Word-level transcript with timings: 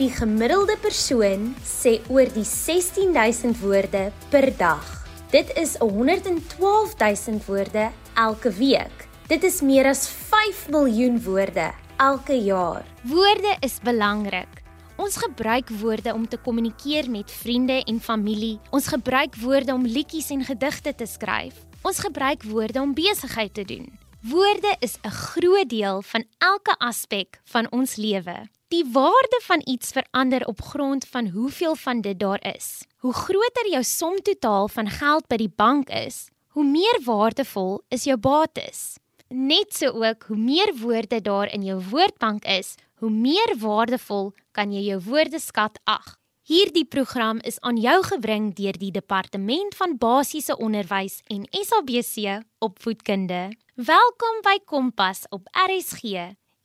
Die 0.00 0.08
gemiddelde 0.08 0.78
persoon 0.80 1.50
sê 1.60 1.98
oor 2.08 2.30
die 2.32 2.46
16000 2.48 3.58
woorde 3.60 4.06
per 4.32 4.46
dag. 4.56 4.86
Dit 5.28 5.50
is 5.60 5.74
112000 5.76 7.44
woorde 7.44 7.90
elke 8.16 8.48
week. 8.56 9.04
Dit 9.28 9.44
is 9.44 9.60
meer 9.60 9.90
as 9.92 10.06
5 10.08 10.70
miljoen 10.72 11.20
woorde 11.20 11.68
elke 12.00 12.38
jaar. 12.40 12.88
Woorde 13.04 13.52
is 13.60 13.76
belangrik. 13.84 14.64
Ons 14.96 15.20
gebruik 15.20 15.68
woorde 15.84 16.16
om 16.16 16.24
te 16.24 16.40
kommunikeer 16.40 17.10
met 17.10 17.28
vriende 17.28 17.82
en 17.84 18.00
familie. 18.00 18.56
Ons 18.72 18.88
gebruik 18.88 19.36
woorde 19.36 19.76
om 19.76 19.84
liedjies 19.84 20.32
en 20.32 20.48
gedigte 20.48 20.94
te 20.96 21.04
skryf. 21.04 21.60
Ons 21.84 22.00
gebruik 22.00 22.48
woorde 22.48 22.80
om 22.80 22.96
besigheid 22.96 23.52
te 23.52 23.68
doen. 23.68 23.92
Woorde 24.20 24.76
is 24.80 24.98
'n 25.02 25.10
groot 25.10 25.68
deel 25.68 26.02
van 26.02 26.24
elke 26.38 26.74
aspek 26.78 27.40
van 27.44 27.70
ons 27.72 27.96
lewe. 27.96 28.48
Die 28.68 28.84
waarde 28.92 29.40
van 29.42 29.62
iets 29.64 29.90
verander 29.90 30.46
op 30.46 30.62
grond 30.62 31.06
van 31.06 31.28
hoeveel 31.28 31.74
van 31.74 32.00
dit 32.00 32.18
daar 32.18 32.54
is. 32.54 32.84
Hoe 32.96 33.12
groter 33.12 33.70
jou 33.70 33.82
som 33.82 34.22
totaal 34.22 34.68
van 34.68 34.90
geld 34.90 35.26
by 35.26 35.36
die 35.36 35.52
bank 35.56 35.88
is, 35.88 36.28
hoe 36.48 36.64
meer 36.64 37.00
waardevol 37.04 37.82
is 37.88 38.04
jou 38.04 38.16
bates. 38.16 38.98
Net 39.28 39.74
so 39.74 39.86
ook 39.86 40.24
hoe 40.26 40.36
meer 40.36 40.72
woorde 40.76 41.20
daar 41.20 41.52
in 41.52 41.62
jou 41.62 41.82
woordbank 41.90 42.44
is, 42.44 42.74
hoe 42.94 43.10
meer 43.10 43.54
waardevol 43.58 44.32
kan 44.52 44.72
jy 44.72 44.80
jou 44.80 45.00
woordeskat 45.00 45.78
ag. 45.84 46.20
Hierdie 46.50 46.84
program 46.84 47.38
is 47.46 47.60
aan 47.60 47.76
jou 47.76 48.02
gebring 48.02 48.54
deur 48.58 48.74
die 48.74 48.90
Departement 48.90 49.74
van 49.78 49.92
Basiese 49.98 50.56
Onderwys 50.58 51.20
en 51.30 51.44
SABC 51.50 52.40
Opvoedkunde. 52.58 53.52
Welkom 53.80 54.42
by 54.44 54.58
Kompas 54.68 55.22
op 55.32 55.46
RSG. 55.56 56.02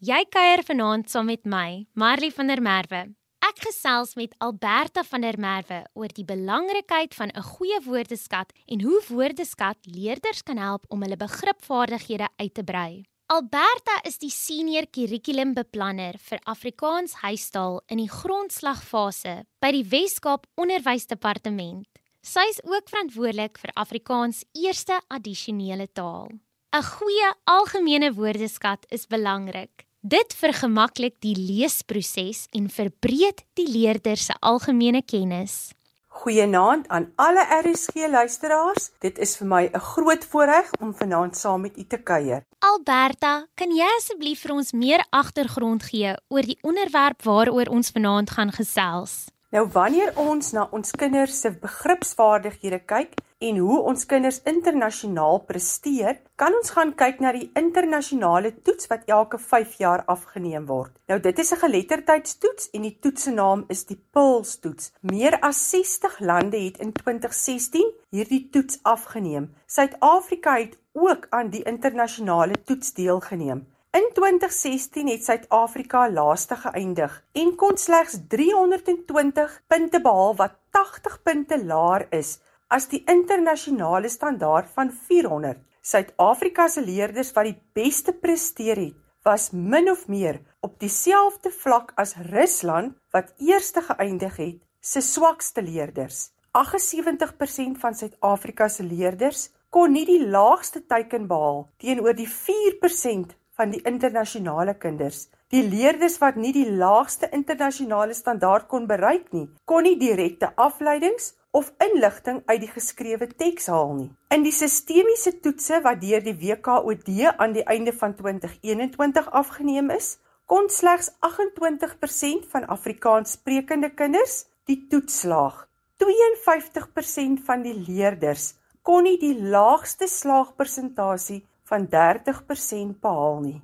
Jy 0.04 0.18
kuier 0.34 0.60
vanaand 0.68 1.08
saam 1.08 1.30
met 1.30 1.46
my, 1.48 1.86
Marley 1.96 2.28
van 2.36 2.50
der 2.52 2.60
Merwe. 2.60 3.00
Ek 3.46 3.62
gesels 3.64 4.18
met 4.20 4.34
Alberta 4.44 5.00
van 5.08 5.24
der 5.24 5.38
Merwe 5.40 5.78
oor 5.96 6.12
die 6.12 6.26
belangrikheid 6.28 7.16
van 7.16 7.32
'n 7.32 7.46
goeie 7.56 7.80
woordeskat 7.86 8.52
en 8.68 8.82
hoe 8.82 9.00
woordeskat 9.08 9.78
leerders 9.88 10.44
kan 10.44 10.58
help 10.58 10.84
om 10.90 11.02
hulle 11.04 11.16
begripvaardighede 11.16 12.28
uit 12.36 12.54
te 12.54 12.64
brei. 12.64 13.06
Alberta 13.28 13.96
is 14.04 14.18
die 14.18 14.34
senior 14.34 14.86
kurrikulumbeplanner 14.92 16.18
vir 16.20 16.40
Afrikaans 16.44 17.14
huistaal 17.22 17.82
in 17.88 17.98
die 17.98 18.10
grondslagfase 18.10 19.46
by 19.62 19.72
die 19.72 19.88
Wes-Kaap 19.88 20.48
Onderwysdepartement. 20.56 21.88
Sy 22.22 22.44
is 22.50 22.60
ook 22.64 22.90
verantwoordelik 22.90 23.58
vir 23.58 23.72
Afrikaans 23.74 24.44
eerste 24.52 25.00
addisionele 25.08 25.88
taal. 25.94 26.28
'n 26.76 26.84
Goeie 26.84 27.28
algemene 27.44 28.10
woordeskat 28.14 28.86
is 28.92 29.06
belangrik. 29.08 29.86
Dit 30.02 30.34
vergemaklik 30.36 31.14
die 31.24 31.36
leesproses 31.40 32.48
en 32.52 32.68
verbreed 32.70 33.46
die 33.56 33.68
leerder 33.72 34.20
se 34.20 34.36
algemene 34.40 35.00
kennis. 35.02 35.72
Goeienaand 36.08 36.88
aan 36.88 37.06
alle 37.16 37.46
RSG 37.62 38.10
luisteraars. 38.12 38.90
Dit 39.00 39.22
is 39.24 39.38
vir 39.38 39.48
my 39.48 39.64
'n 39.72 39.80
groot 39.80 40.26
voorreg 40.26 40.72
om 40.82 40.92
vanaand 40.94 41.38
saam 41.38 41.62
met 41.62 41.78
u 41.78 41.86
te 41.88 41.98
kuier. 41.98 42.44
Alberta, 42.60 43.48
kan 43.56 43.72
jy 43.72 43.88
asseblief 43.98 44.42
vir 44.42 44.52
ons 44.52 44.72
meer 44.72 45.06
agtergrond 45.10 45.84
gee 45.84 46.16
oor 46.28 46.42
die 46.42 46.60
onderwerp 46.62 47.24
waaroor 47.24 47.68
ons 47.70 47.90
vanaand 47.90 48.30
gaan 48.30 48.52
gesels? 48.52 49.26
Nou 49.52 49.68
wanneer 49.72 50.12
ons 50.20 50.52
na 50.52 50.68
ons 50.72 50.92
kinders 50.92 51.40
se 51.40 51.52
begripsvaardighede 51.52 52.80
kyk 52.86 53.14
en 53.46 53.58
hoe 53.62 53.80
ons 53.92 54.06
kinders 54.10 54.40
internasionaal 54.50 55.44
presteer, 55.46 56.18
kan 56.40 56.56
ons 56.58 56.72
gaan 56.74 56.94
kyk 56.98 57.20
na 57.22 57.34
die 57.36 57.48
internasionale 57.60 58.52
toets 58.66 58.90
wat 58.90 59.06
elke 59.12 59.38
5 59.38 59.76
jaar 59.82 60.04
afgeneem 60.12 60.66
word. 60.70 60.94
Nou 61.12 61.20
dit 61.20 61.40
is 61.40 61.52
'n 61.54 61.62
geletterdheidstoets 61.66 62.70
en 62.74 62.82
die 62.82 62.98
toets 63.00 63.24
se 63.24 63.32
naam 63.32 63.66
is 63.68 63.86
die 63.86 64.00
PILS 64.14 64.60
toets. 64.60 64.92
Meer 65.02 65.40
as 65.42 65.70
60 65.70 66.20
lande 66.20 66.58
het 66.58 66.78
in 66.78 66.92
2016 66.92 67.94
hierdie 68.10 68.50
toets 68.50 68.80
afgeneem. 68.84 69.54
Suid-Afrika 69.68 70.58
het 70.58 70.78
ook 70.94 71.28
aan 71.30 71.50
die 71.50 71.64
internasionale 71.64 72.64
toets 72.66 72.94
deelgeneem. 72.94 73.68
In 73.92 74.10
2016 74.14 75.08
het 75.08 75.24
Suid-Afrika 75.24 76.10
laaste 76.12 76.56
geëindig 76.56 77.24
en 77.32 77.56
kon 77.56 77.78
slegs 77.78 78.18
320 78.28 79.62
punte 79.68 80.02
behaal 80.02 80.36
wat 80.36 80.54
80 80.72 81.22
punte 81.24 81.66
laer 81.66 82.08
is 82.10 82.40
as 82.68 82.88
die 82.90 83.04
internasionale 83.12 84.10
standaard 84.10 84.70
van 84.74 84.92
400. 84.92 85.60
Suid-Afrika 85.86 86.68
se 86.68 86.82
leerders 86.82 87.32
wat 87.36 87.46
die 87.46 87.58
beste 87.78 88.14
presteer 88.14 88.80
het, 88.82 88.96
was 89.26 89.52
min 89.54 89.90
of 89.90 90.08
meer 90.08 90.40
op 90.66 90.80
dieselfde 90.82 91.52
vlak 91.54 91.94
as 92.02 92.16
Rusland 92.32 92.96
wat 93.14 93.34
eerste 93.42 93.82
geëindig 93.86 94.38
het, 94.38 94.58
se 94.82 95.02
swakste 95.02 95.62
leerders. 95.66 96.32
78% 96.56 97.80
van 97.82 97.96
Suid-Afrika 97.98 98.68
se 98.70 98.84
leerders 98.84 99.50
kon 99.70 99.92
nie 99.92 100.06
die 100.08 100.22
laagste 100.26 100.86
teiken 100.88 101.26
behaal 101.28 101.66
teenoor 101.82 102.16
die 102.16 102.30
4% 102.30 103.34
van 103.58 103.74
die 103.74 103.82
internasionale 103.88 104.76
kinders. 104.80 105.28
Die 105.54 105.64
leerders 105.64 106.18
wat 106.22 106.38
nie 106.40 106.54
die 106.56 106.70
laagste 106.72 107.30
internasionale 107.36 108.16
standaard 108.18 108.68
kon 108.72 108.88
bereik 108.88 109.32
nie, 109.34 109.48
kon 109.66 109.86
nie 109.86 109.98
direkte 110.00 110.52
afleidings 110.56 111.34
of 111.56 111.72
inligting 111.80 112.42
uit 112.46 112.60
die 112.66 112.72
geskrewe 112.72 113.30
teks 113.40 113.70
haal 113.72 113.94
nie. 113.96 114.10
In 114.36 114.44
die 114.44 114.54
sistemiese 114.56 115.38
toetse 115.40 115.80
wat 115.86 116.02
deur 116.02 116.24
die 116.26 116.36
WKOD 116.42 117.08
aan 117.32 117.56
die 117.56 117.64
einde 117.72 117.94
van 117.96 118.16
2021 118.18 119.30
afgeneem 119.32 119.94
is, 119.96 120.18
kon 120.52 120.68
slegs 120.70 121.14
28% 121.24 122.50
van 122.52 122.68
Afrikaans 122.76 123.38
sprekende 123.40 123.90
kinders 123.90 124.44
die 124.68 124.82
toets 124.92 125.22
slaag. 125.24 125.64
52% 126.04 127.46
van 127.48 127.64
die 127.64 127.78
leerders 127.88 128.52
kon 128.84 129.08
nie 129.08 129.16
die 129.22 129.38
laagste 129.40 130.10
slaagpersentasie 130.12 131.40
van 131.72 131.88
30% 131.90 133.00
behaal 133.02 133.40
nie. 133.46 133.62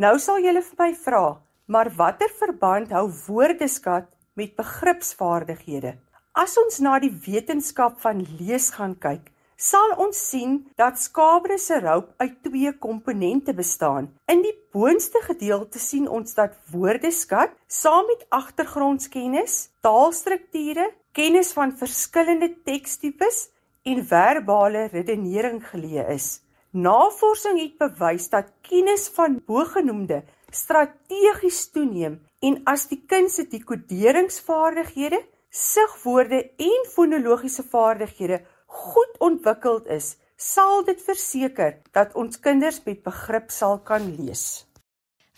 Nou 0.00 0.16
sal 0.18 0.40
julle 0.42 0.64
vir 0.64 0.80
my 0.80 0.90
vra, 1.04 1.26
maar 1.68 1.92
watter 2.00 2.32
verband 2.40 2.96
hou 2.96 3.04
woordeskat 3.28 4.08
met 4.34 4.56
begripsvaardighede? 4.58 5.94
As 6.34 6.56
ons 6.58 6.80
na 6.82 6.96
die 6.98 7.12
wetenskap 7.24 8.00
van 8.02 8.24
lees 8.40 8.72
gaan 8.74 8.96
kyk, 8.98 9.28
sal 9.54 9.92
ons 10.02 10.18
sien 10.18 10.56
dat 10.74 10.98
skabre 10.98 11.54
se 11.62 11.76
roup 11.78 12.08
uit 12.18 12.32
twee 12.42 12.72
komponente 12.82 13.52
bestaan. 13.54 14.08
In 14.26 14.40
die 14.42 14.54
boonste 14.74 15.20
gedeelte 15.22 15.78
sien 15.78 16.08
ons 16.10 16.34
dat 16.34 16.56
woordeskat 16.72 17.54
saam 17.70 18.08
met 18.10 18.24
agtergrondkennis, 18.34 19.68
taalstrukture, 19.86 20.88
kennis 21.14 21.52
van 21.54 21.70
verskillende 21.78 22.50
tekstipes 22.66 23.52
en 23.86 24.02
verbale 24.02 24.88
redenering 24.90 25.60
geleë 25.68 26.08
is. 26.16 26.40
Navorsing 26.74 27.60
het 27.62 27.78
bewys 27.78 28.26
dat 28.34 28.50
kennis 28.66 29.06
van 29.14 29.38
bogenoemde 29.46 30.24
strategies 30.50 31.68
toeneem 31.70 32.18
en 32.42 32.58
as 32.66 32.88
die 32.90 32.98
kind 33.06 33.30
se 33.30 33.46
dekoderingsvaardighede, 33.54 35.22
sigwoorde 35.54 36.40
en 36.56 36.86
fonologiese 36.90 37.62
vaardighede 37.62 38.40
goed 38.66 39.18
ontwikkeld 39.18 39.86
is, 39.86 40.16
sal 40.36 40.82
dit 40.84 41.02
verseker 41.02 41.76
dat 41.94 42.14
ons 42.18 42.40
kinders 42.42 42.80
met 42.84 43.02
begrip 43.02 43.50
sal 43.50 43.78
kan 43.78 44.08
lees. 44.16 44.66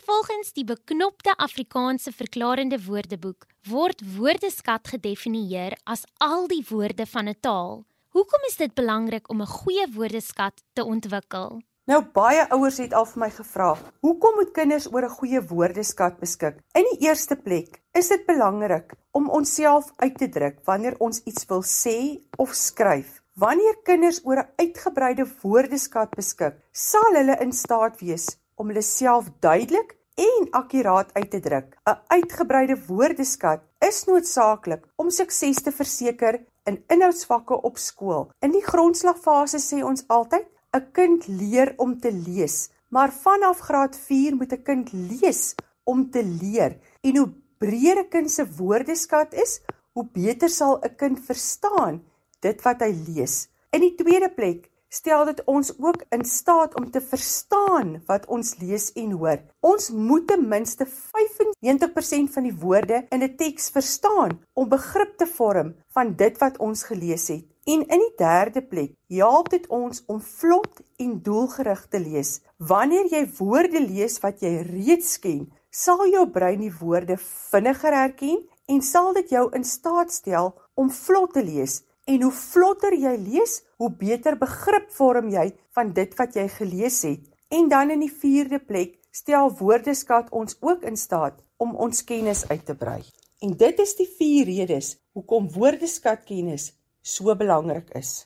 Volgens 0.06 0.52
die 0.56 0.64
beknopte 0.64 1.34
Afrikaanse 1.36 2.12
verklarende 2.12 2.78
woordeboek 2.86 3.44
word 3.68 4.00
woordeskat 4.16 4.88
gedefinieer 4.88 5.76
as 5.84 6.06
al 6.22 6.46
die 6.48 6.64
woorde 6.70 7.06
van 7.06 7.28
'n 7.28 7.40
taal 7.40 7.84
Hoekom 8.16 8.44
is 8.48 8.54
dit 8.56 8.72
belangrik 8.72 9.26
om 9.28 9.42
'n 9.42 9.54
goeie 9.60 9.86
woordeskat 9.92 10.62
te 10.72 10.84
ontwikkel? 10.84 11.60
Nou 11.84 12.00
baie 12.12 12.48
ouers 12.48 12.78
het 12.78 12.94
al 12.96 13.04
vir 13.04 13.20
my 13.20 13.28
gevra, 13.30 13.76
hoekom 14.00 14.34
moet 14.34 14.52
kinders 14.56 14.86
oor 14.92 15.04
'n 15.04 15.16
goeie 15.18 15.42
woordeskat 15.50 16.16
beskik? 16.18 16.56
In 16.72 16.88
die 16.90 17.06
eerste 17.08 17.36
plek 17.36 17.82
is 17.96 18.10
dit 18.12 18.26
belangrik 18.28 18.92
om 19.16 19.30
onsself 19.32 19.86
uit 19.96 20.18
te 20.20 20.28
druk 20.28 20.58
wanneer 20.68 20.98
ons 21.00 21.22
iets 21.24 21.46
wil 21.48 21.62
sê 21.64 22.20
of 22.36 22.52
skryf. 22.52 23.22
Wanneer 23.40 23.78
kinders 23.88 24.18
oor 24.24 24.42
'n 24.42 24.50
uitgebreide 24.60 25.24
woordeskat 25.42 26.10
beskik, 26.16 26.56
sal 26.72 27.16
hulle 27.16 27.36
in 27.40 27.52
staat 27.52 28.00
wees 28.00 28.26
om 28.54 28.68
hulle 28.68 28.82
self 28.82 29.30
duidelik 29.40 29.96
en 30.14 30.48
akkuraat 30.50 31.14
uit 31.14 31.30
te 31.30 31.40
druk. 31.40 31.76
'n 31.86 31.96
Uitgebreide 32.08 32.76
woordeskat 32.86 33.60
is 33.80 34.04
noodsaaklik 34.04 34.84
om 34.96 35.10
sukses 35.10 35.62
te 35.62 35.72
verseker 35.72 36.44
in 36.64 36.84
inhoudsvakke 36.88 37.62
op 37.62 37.78
skool. 37.78 38.30
In 38.40 38.50
die 38.50 38.64
grondslagfase 38.64 39.58
sê 39.58 39.82
ons 39.84 40.04
altyd 40.08 40.46
'n 40.72 40.92
kind 40.92 41.26
leer 41.28 41.74
om 41.76 42.00
te 42.00 42.12
lees, 42.12 42.68
maar 42.88 43.12
vanaf 43.12 43.58
graad 43.58 43.96
4 43.96 44.36
moet 44.36 44.52
'n 44.52 44.62
kind 44.62 44.92
lees 44.92 45.54
om 45.84 46.10
te 46.10 46.22
leer. 46.22 46.76
En 47.00 47.16
hoe 47.16 47.45
breër 47.58 47.98
'n 48.04 48.08
kind 48.08 48.30
se 48.30 48.44
woordeskat 48.58 49.34
is, 49.34 49.60
hoe 49.92 50.06
beter 50.12 50.48
sal 50.48 50.78
'n 50.82 50.96
kind 50.96 51.18
verstaan 51.20 52.02
dit 52.40 52.62
wat 52.62 52.80
hy 52.80 52.92
lees. 53.08 53.48
In 53.70 53.80
die 53.80 53.94
tweede 53.94 54.28
plek 54.28 54.70
stel 54.88 55.24
dit 55.28 55.42
ons 55.50 55.72
ook 55.78 56.04
in 56.14 56.24
staat 56.24 56.76
om 56.78 56.90
te 56.90 57.00
verstaan 57.00 58.02
wat 58.06 58.26
ons 58.26 58.54
lees 58.60 58.92
en 58.92 59.10
hoor. 59.18 59.40
Ons 59.60 59.90
moet 59.90 60.26
ten 60.26 60.48
minste 60.48 60.86
95% 60.86 62.32
van 62.36 62.42
die 62.42 62.54
woorde 62.54 63.04
in 63.10 63.22
'n 63.22 63.36
teks 63.36 63.70
verstaan 63.70 64.38
om 64.54 64.68
begrip 64.68 65.16
te 65.18 65.26
vorm 65.26 65.74
van 65.92 66.14
dit 66.16 66.38
wat 66.38 66.58
ons 66.58 66.84
gelees 66.84 67.28
het. 67.28 67.44
En 67.66 67.82
in 67.82 67.98
die 67.98 68.14
derde 68.16 68.62
plek, 68.62 68.92
help 69.08 69.48
dit 69.50 69.66
ons 69.66 70.02
om 70.06 70.20
vlot 70.20 70.82
en 70.96 71.22
doelgerig 71.22 71.86
te 71.90 71.98
lees. 72.00 72.40
Wanneer 72.56 73.06
jy 73.10 73.24
woorde 73.38 73.80
lees 73.80 74.20
wat 74.22 74.40
jy 74.40 74.62
reeds 74.62 75.18
ken, 75.18 75.52
sal 75.76 76.06
jou 76.08 76.24
brein 76.32 76.62
die 76.62 76.72
woorde 76.72 77.18
vinniger 77.20 77.94
herken 77.94 78.38
en 78.72 78.82
sal 78.82 79.12
dit 79.16 79.34
jou 79.34 79.44
in 79.54 79.64
staat 79.66 80.12
stel 80.14 80.54
om 80.74 80.88
vlot 80.90 81.34
te 81.36 81.44
lees. 81.44 81.82
En 82.06 82.22
hoe 82.22 82.32
vlotter 82.32 82.94
jy 82.94 83.16
lees, 83.18 83.60
hoe 83.82 83.90
beter 83.90 84.38
begrip 84.38 84.86
vorm 84.94 85.28
jy 85.34 85.50
van 85.74 85.90
dit 85.92 86.12
wat 86.18 86.38
jy 86.38 86.46
gelees 86.54 87.00
het. 87.04 87.24
En 87.50 87.68
dan 87.68 87.90
in 87.90 88.04
die 88.04 88.12
vierde 88.12 88.60
plek, 88.62 88.96
stel 89.10 89.50
woordeskat 89.58 90.30
ons 90.30 90.56
ook 90.60 90.86
in 90.86 90.96
staat 90.96 91.42
om 91.62 91.74
ons 91.74 92.04
kennis 92.06 92.44
uit 92.48 92.64
te 92.66 92.76
brei. 92.78 93.02
En 93.42 93.52
dit 93.58 93.82
is 93.82 93.94
die 93.98 94.08
vier 94.18 94.48
redes 94.48 94.94
hoekom 95.16 95.50
woordeskatkennis 95.52 96.70
so 97.02 97.34
belangrik 97.36 97.92
is. 97.98 98.24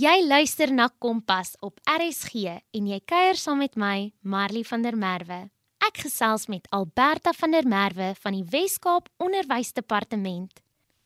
Jy 0.00 0.22
luister 0.24 0.70
na 0.72 0.86
Kompas 1.02 1.50
op 1.66 1.80
RSG 1.84 2.46
en 2.78 2.86
jy 2.88 2.98
kuier 3.04 3.36
saam 3.36 3.58
met 3.60 3.74
my, 3.76 4.12
Marley 4.22 4.62
van 4.64 4.84
der 4.86 4.96
Merwe. 4.96 5.50
Ek 5.84 5.98
gesels 6.06 6.46
met 6.48 6.68
Alberta 6.72 7.34
van 7.36 7.52
der 7.52 7.66
Merwe 7.68 8.14
van 8.22 8.38
die 8.38 8.46
Wes-Kaap 8.48 9.10
Onderwysdepartement. 9.20 10.62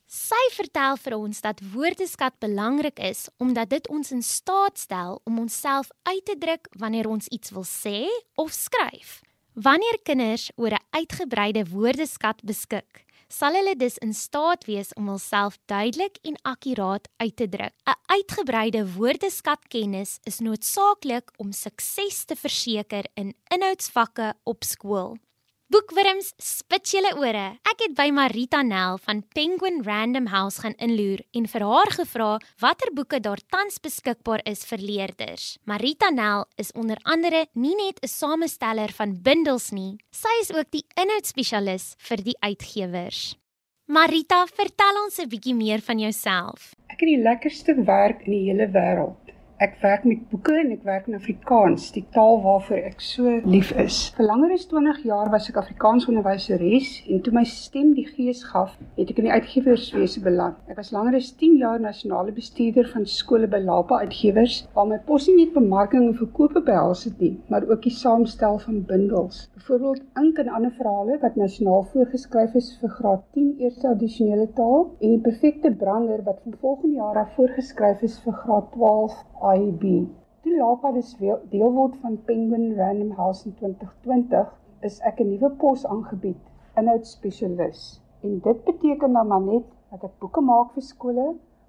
Sy 0.07 0.39
vertel 0.55 1.01
vir 1.01 1.17
ons 1.17 1.43
dat 1.43 1.63
woordeskat 1.73 2.37
belangrik 2.45 3.01
is 3.03 3.25
omdat 3.41 3.73
dit 3.73 3.89
ons 3.91 4.13
in 4.15 4.23
staat 4.23 4.79
stel 4.79 5.19
om 5.25 5.41
onsself 5.43 5.91
uit 6.05 6.23
te 6.29 6.37
druk 6.39 6.69
wanneer 6.79 7.09
ons 7.11 7.27
iets 7.35 7.51
wil 7.57 7.67
sê 7.67 8.05
of 8.39 8.53
skryf. 8.55 9.17
Wanneer 9.55 9.99
kinders 10.07 10.51
oor 10.55 10.71
'n 10.71 10.85
uitgebreide 10.95 11.65
woordeskat 11.67 12.39
beskik, 12.45 13.04
sal 13.35 13.57
hulle 13.57 13.75
dus 13.75 13.97
in 14.03 14.13
staat 14.15 14.63
wees 14.69 14.93
om 14.95 15.09
hulself 15.11 15.57
duidelik 15.67 16.19
en 16.23 16.37
akkuraat 16.47 17.09
uit 17.17 17.35
te 17.35 17.47
druk. 17.49 17.73
'n 17.83 17.99
Uitgebreide 18.15 18.83
woordeskatkennis 18.93 20.19
is 20.23 20.39
noodsaaklik 20.39 21.31
om 21.37 21.51
sukses 21.51 22.23
te 22.25 22.35
verseker 22.35 23.05
in 23.13 23.35
inhoudsvakke 23.55 24.33
op 24.43 24.63
skool. 24.63 25.17
Boekwurms, 25.65 26.27
spit 26.37 26.91
julle 26.93 27.09
ore. 27.17 27.45
Ek 27.65 27.79
het 27.81 27.95
by 27.97 28.11
Marita 28.13 28.59
Nel 28.61 28.99
van 29.01 29.23
Penguin 29.33 29.79
Random 29.81 30.27
House 30.29 30.61
gaan 30.61 30.75
inloer 30.77 31.23
en 31.33 31.47
vir 31.49 31.65
haar 31.65 31.89
gevra 31.95 32.27
watter 32.61 32.91
boeke 32.93 33.17
daar 33.17 33.41
tans 33.49 33.81
beskikbaar 33.81 34.43
is 34.45 34.61
vir 34.69 34.83
leerders. 34.85 35.47
Marita 35.65 36.11
Nel 36.13 36.45
is 36.61 36.69
onder 36.77 37.01
andere 37.01 37.47
nie 37.57 37.73
net 37.81 37.97
'n 38.03 38.07
samesteller 38.07 38.93
van 38.93 39.17
bundels 39.25 39.71
nie, 39.71 39.97
sy 40.11 40.37
is 40.41 40.53
ook 40.53 40.69
die 40.69 40.85
inhoudspesialis 41.01 41.95
vir 41.97 42.17
die 42.21 42.37
uitgewers. 42.45 43.33
Marita, 43.87 44.45
vertel 44.45 45.03
ons 45.03 45.17
'n 45.17 45.29
bietjie 45.29 45.55
meer 45.55 45.81
van 45.81 45.97
jouself. 45.97 46.75
Ek 46.93 46.99
het 46.99 47.09
die 47.09 47.23
lekkerste 47.23 47.73
werk 47.85 48.21
in 48.27 48.31
die 48.31 48.51
hele 48.51 48.67
wêreld. 48.69 49.24
Ek 49.55 49.77
werk 49.79 50.03
met 50.03 50.25
boeke 50.27 50.51
en 50.59 50.73
ek 50.73 50.81
werk 50.83 51.05
in 51.07 51.15
Afrikaans, 51.15 51.85
die 51.95 52.01
taal 52.11 52.41
waarvoor 52.43 52.81
ek 52.89 52.99
so 52.99 53.37
lief 53.47 53.69
is. 53.79 54.09
Vir 54.17 54.27
langer 54.27 54.51
as 54.51 54.65
20 54.67 54.97
jaar 55.07 55.29
was 55.31 55.45
ek 55.47 55.61
Afrikaans 55.61 56.09
onderwyseres 56.11 56.89
en 57.07 57.21
toe 57.23 57.31
my 57.37 57.45
stem 57.47 57.93
die 57.95 58.03
gees 58.09 58.41
gaf, 58.49 58.73
het 58.97 59.13
ek 59.13 59.21
in 59.21 59.29
die 59.29 59.31
uitgewerswese 59.31 60.19
beland. 60.25 60.59
Ek 60.67 60.75
was 60.75 60.91
langer 60.91 61.15
as 61.21 61.29
10 61.39 61.55
jaar 61.61 61.79
nasionale 61.79 62.33
bestuurder 62.35 62.89
van 62.91 63.07
skole 63.07 63.47
by 63.47 63.61
Lapa 63.63 64.01
Uitgewers, 64.03 64.57
waar 64.75 64.89
my 64.89 64.97
pos 65.07 65.29
nie 65.29 65.37
net 65.37 65.55
bemarking 65.55 66.03
en 66.09 66.19
verkope 66.19 66.59
behels 66.67 67.05
het 67.07 67.23
nie, 67.23 67.37
maar 67.47 67.63
ook 67.69 67.87
die 67.87 67.95
saamstel 67.95 68.59
van 68.65 68.83
bundels. 68.91 69.45
Byvoorbeeld 69.55 70.03
ink 70.19 70.43
en 70.43 70.51
ander 70.59 70.75
verhale 70.75 71.15
wat 71.23 71.39
nasionaal 71.39 71.87
voorgeskryf 71.93 72.59
is 72.59 72.73
vir 72.81 72.91
graad 72.97 73.23
10 73.39 73.55
eerste 73.63 73.87
addisionele 73.93 74.51
taal 74.59 74.91
en 74.99 75.15
die 75.15 75.23
perfekte 75.31 75.71
brander 75.71 76.27
wat 76.27 76.43
van 76.43 76.59
volgende 76.59 76.99
jaar 76.99 77.23
af 77.23 77.33
voorgeskryf 77.39 78.03
is 78.03 78.19
vir 78.27 78.35
graad 78.43 78.69
12 78.75 79.15
IB. 79.53 79.81
Die 80.45 80.55
Lapa 80.57 80.91
dis 80.95 81.11
deel 81.19 81.71
word 81.73 81.95
van 82.01 82.17
Penguin 82.25 82.73
Random 82.77 83.11
House 83.17 83.45
in 83.45 83.53
2020 83.59 84.45
is 84.89 84.99
ek 85.09 85.19
'n 85.21 85.29
nuwe 85.29 85.49
pos 85.61 85.85
aangebied, 85.85 86.41
inhoudsspesialis. 86.81 87.81
En 88.23 88.39
dit 88.47 88.63
beteken 88.65 89.13
dan 89.13 89.27
maar 89.27 89.41
net 89.41 89.67
dat 89.91 90.03
ek 90.03 90.19
boeke 90.19 90.41
maak 90.41 90.71
vir 90.73 90.83
skole, 90.83 91.27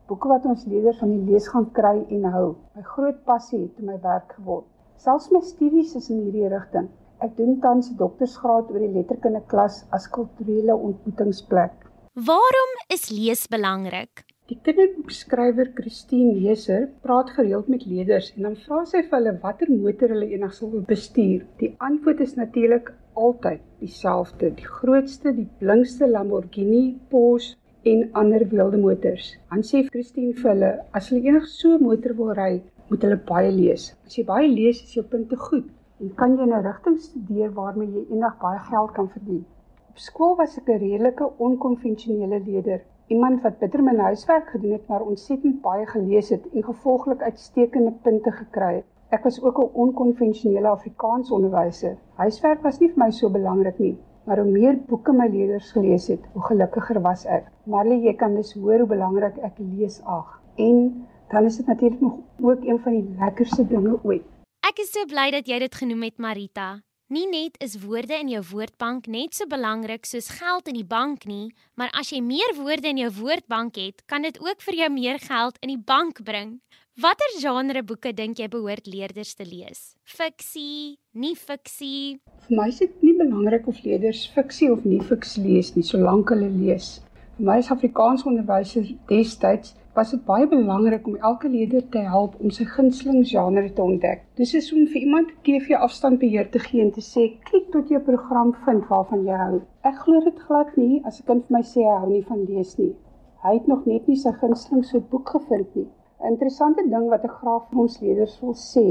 boeke 0.08 0.28
wat 0.28 0.44
ons 0.44 0.64
leerders 0.70 0.99
van 1.02 1.11
die 1.11 1.32
lees 1.32 1.49
gaan 1.49 1.67
kry 1.78 1.96
en 2.17 2.25
hou. 2.37 2.49
My 2.75 2.82
groot 2.82 3.25
passie 3.25 3.61
het 3.62 3.81
my 3.81 3.99
werk 4.00 4.32
geword. 4.38 4.64
Selfs 4.96 5.31
my 5.31 5.40
studies 5.40 5.96
is 5.96 6.11
in 6.11 6.23
hierdie 6.25 6.49
rigting. 6.49 6.88
Ek 7.20 7.37
doen 7.37 7.61
tans 7.61 7.90
'n 7.90 7.96
doktorsgraad 7.96 8.70
oor 8.70 8.78
die 8.78 8.94
letterkunde 8.96 9.43
klas 9.52 9.84
as 9.90 10.08
kulturele 10.08 10.76
ontmoetingsplek. 10.76 11.75
Waarom 12.14 12.73
is 12.88 13.11
lees 13.11 13.46
belangrik? 13.46 14.25
Die 14.50 14.56
kinderboekskrywer 14.66 15.72
Christine 15.75 16.34
Leser 16.38 16.84
praat 17.02 17.32
gereeld 17.34 17.70
met 17.72 17.87
leerders 17.93 18.28
en 18.37 18.44
dan 18.46 18.52
vra 18.66 18.84
sy 18.87 19.00
vir 19.00 19.16
hulle 19.16 19.32
watter 19.43 19.72
motor 19.72 20.14
hulle 20.14 20.28
eendag 20.37 20.52
sal 20.54 20.84
bestuur. 20.90 21.40
Die 21.62 21.70
antwoord 21.88 22.22
is 22.26 22.37
natuurlik 22.38 22.93
altyd 23.25 23.64
dieselfde, 23.81 24.52
die 24.60 24.69
grootste, 24.76 25.32
die 25.40 25.48
blinkste 25.64 26.06
Lamborghini, 26.12 26.84
Porsche 27.10 27.58
en 27.90 28.06
ander 28.22 28.46
wilde 28.54 28.78
motors. 28.87 29.34
Dan 29.50 29.66
sê 29.72 29.82
Christine 29.90 30.38
vir 30.38 30.52
hulle, 30.52 30.72
as 30.94 31.10
hulle 31.10 31.26
eendag 31.26 31.50
so 31.56 31.75
'n 31.75 31.82
motor 31.90 32.14
wil 32.22 32.34
ry, 32.38 32.62
moet 32.87 33.02
hulle 33.02 33.20
baie 33.34 33.50
lees. 33.50 33.92
As 34.06 34.14
jy 34.14 34.28
baie 34.32 34.46
lees, 34.46 34.84
is 34.87 34.94
jou 34.94 35.08
punte 35.14 35.44
goed 35.50 35.66
en 35.99 36.19
kan 36.22 36.38
jy 36.38 36.46
'n 36.46 36.66
rigting 36.70 37.02
studeer 37.10 37.50
waarmee 37.60 37.94
jy 37.99 38.06
eendag 38.12 38.38
baie 38.49 38.62
geld 38.70 38.94
kan 38.94 39.10
verdien. 39.10 39.44
Op 39.90 39.99
skool 40.10 40.37
was 40.38 40.56
ek 40.58 40.69
'n 40.69 40.84
redelike 40.87 41.34
onkonvensionele 41.38 42.46
leerder 42.46 42.84
iemand 43.06 43.42
wat 43.42 43.58
bitter 43.58 43.82
my 43.82 43.94
huiswerk 43.96 44.48
gedoen 44.50 44.72
het 44.72 44.88
maar 44.88 45.02
ontsettend 45.02 45.60
baie 45.62 45.86
gelees 45.86 46.28
het 46.34 46.46
en 46.52 46.64
gevolglik 46.64 47.22
uitstekende 47.22 47.92
punte 48.02 48.30
gekry 48.30 48.74
het. 48.74 48.86
Ek 49.14 49.22
was 49.22 49.42
ook 49.42 49.58
'n 49.58 49.70
onkonvensionele 49.72 50.68
Afrikaans 50.68 51.30
onderwyser. 51.30 51.96
Huiswerk 52.14 52.62
was 52.62 52.80
nie 52.80 52.88
vir 52.88 53.04
my 53.04 53.10
so 53.10 53.30
belangrik 53.30 53.78
nie, 53.78 53.98
maar 54.24 54.38
hoe 54.38 54.50
meer 54.50 54.78
boeke 54.88 55.12
my 55.12 55.28
leerders 55.28 55.72
gelees 55.72 56.08
het, 56.08 56.20
hoe 56.32 56.42
gelukkiger 56.42 57.00
was 57.00 57.26
ek. 57.26 57.44
Marley, 57.64 57.98
jy 57.98 58.14
kan 58.14 58.34
dus 58.34 58.54
hoor 58.54 58.78
hoe 58.78 58.88
belangrik 58.88 59.36
ek 59.36 59.58
lees 59.58 60.02
ag. 60.04 60.40
En 60.56 61.06
dan 61.28 61.44
is 61.44 61.56
dit 61.56 61.66
natuurlik 61.66 62.00
nog 62.00 62.18
ook 62.40 62.64
een 62.64 62.78
van 62.78 62.92
die 62.92 63.14
lekkerste 63.18 63.66
dinge 63.66 63.98
ooit. 64.02 64.26
Ek 64.68 64.78
is 64.78 64.90
so 64.90 65.04
bly 65.06 65.30
dat 65.30 65.46
jy 65.46 65.58
dit 65.58 65.74
genoem 65.74 66.02
het, 66.02 66.18
Marita. 66.18 66.86
Nie 67.06 67.28
net 67.30 67.54
is 67.62 67.76
woorde 67.78 68.16
in 68.18 68.32
jou 68.32 68.40
woordbank 68.48 69.04
net 69.06 69.36
so 69.38 69.46
belangrik 69.46 70.08
soos 70.10 70.26
geld 70.40 70.66
in 70.66 70.75
die 70.75 70.88
bank 70.90 71.22
nie, 71.30 71.52
maar 71.78 71.92
as 71.94 72.10
jy 72.10 72.18
meer 72.18 72.56
woorde 72.58 72.90
in 72.90 72.98
jou 72.98 73.12
woordbank 73.20 73.78
het, 73.78 74.02
kan 74.10 74.26
dit 74.26 74.40
ook 74.42 74.64
vir 74.66 74.78
jou 74.80 74.88
meer 74.90 75.22
geld 75.22 75.60
in 75.62 75.70
die 75.70 75.78
bank 75.78 76.18
bring. 76.26 76.56
Watter 76.98 77.38
genre 77.38 77.84
boeke 77.86 78.10
dink 78.10 78.42
jy 78.42 78.48
behoort 78.50 78.90
leerders 78.90 79.36
te 79.38 79.46
lees? 79.46 79.94
Fiksie, 80.02 80.98
nie 81.14 81.36
fiksie? 81.38 82.18
Vir 82.48 82.58
my 82.58 82.66
is 82.75 82.82
dit 82.82 82.98
nie 83.06 83.14
belangrik 83.14 83.70
of 83.70 83.78
leerders 83.86 84.26
fiksie 84.34 84.72
of 84.75 84.82
nie 84.82 84.98
fiksie 84.98 85.46
lees 85.46 85.76
nie, 85.78 85.86
solank 85.86 86.34
hulle 86.34 86.50
lees. 86.58 86.96
Vir 87.38 87.45
my 87.47 87.55
as 87.61 87.66
Afrikaans 87.73 88.23
onderwyser 88.28 88.87
destyds 89.11 89.73
was 89.97 90.12
dit 90.14 90.21
baie 90.28 90.47
belangrik 90.49 91.09
om 91.11 91.19
elke 91.31 91.49
leerder 91.55 91.83
te 91.97 92.05
help 92.12 92.38
om 92.40 92.52
sy 92.59 92.64
gunsteling 92.69 93.26
genre 93.31 93.64
te 93.78 93.83
ontdek. 93.85 94.23
Dis 94.40 94.55
is 94.61 94.69
om 94.73 94.87
vir 94.93 95.02
iemand 95.02 95.35
TV 95.49 95.76
afstandbeheer 95.87 96.47
te 96.55 96.62
gee 96.62 96.85
en 96.85 96.93
te 96.95 97.02
sê 97.09 97.25
kyk 97.50 97.66
tot 97.75 97.90
jy 97.93 97.99
'n 97.99 98.07
program 98.07 98.55
vind 98.69 98.87
waarvan 98.93 99.26
jy 99.26 99.40
hou. 99.40 99.59
Ek 99.90 99.99
glo 100.05 100.23
dit 100.28 100.38
glad 100.47 100.71
nie 100.81 101.02
as 101.05 101.19
'n 101.21 101.26
kind 101.26 101.45
vir 101.49 101.57
my 101.57 101.61
sê 101.73 101.85
hy 101.85 101.99
hou 102.05 102.09
nie 102.12 102.23
van 102.31 102.40
lees 102.52 102.71
nie. 102.78 102.95
Hy 103.43 103.52
het 103.59 103.69
nog 103.73 103.83
net 103.90 104.09
nie 104.09 104.16
sy 104.23 104.33
gunsteling 104.33 104.85
so 104.85 105.00
boek 105.00 105.28
gevind 105.35 105.76
nie. 105.76 105.88
'n 106.21 106.33
Interessante 106.33 106.88
ding 106.95 107.11
wat 107.11 107.25
ek 107.25 107.37
graag 107.43 107.69
vir 107.71 107.81
ons 107.83 108.00
leerders 108.00 108.38
wil 108.40 108.55
sê, 108.55 108.87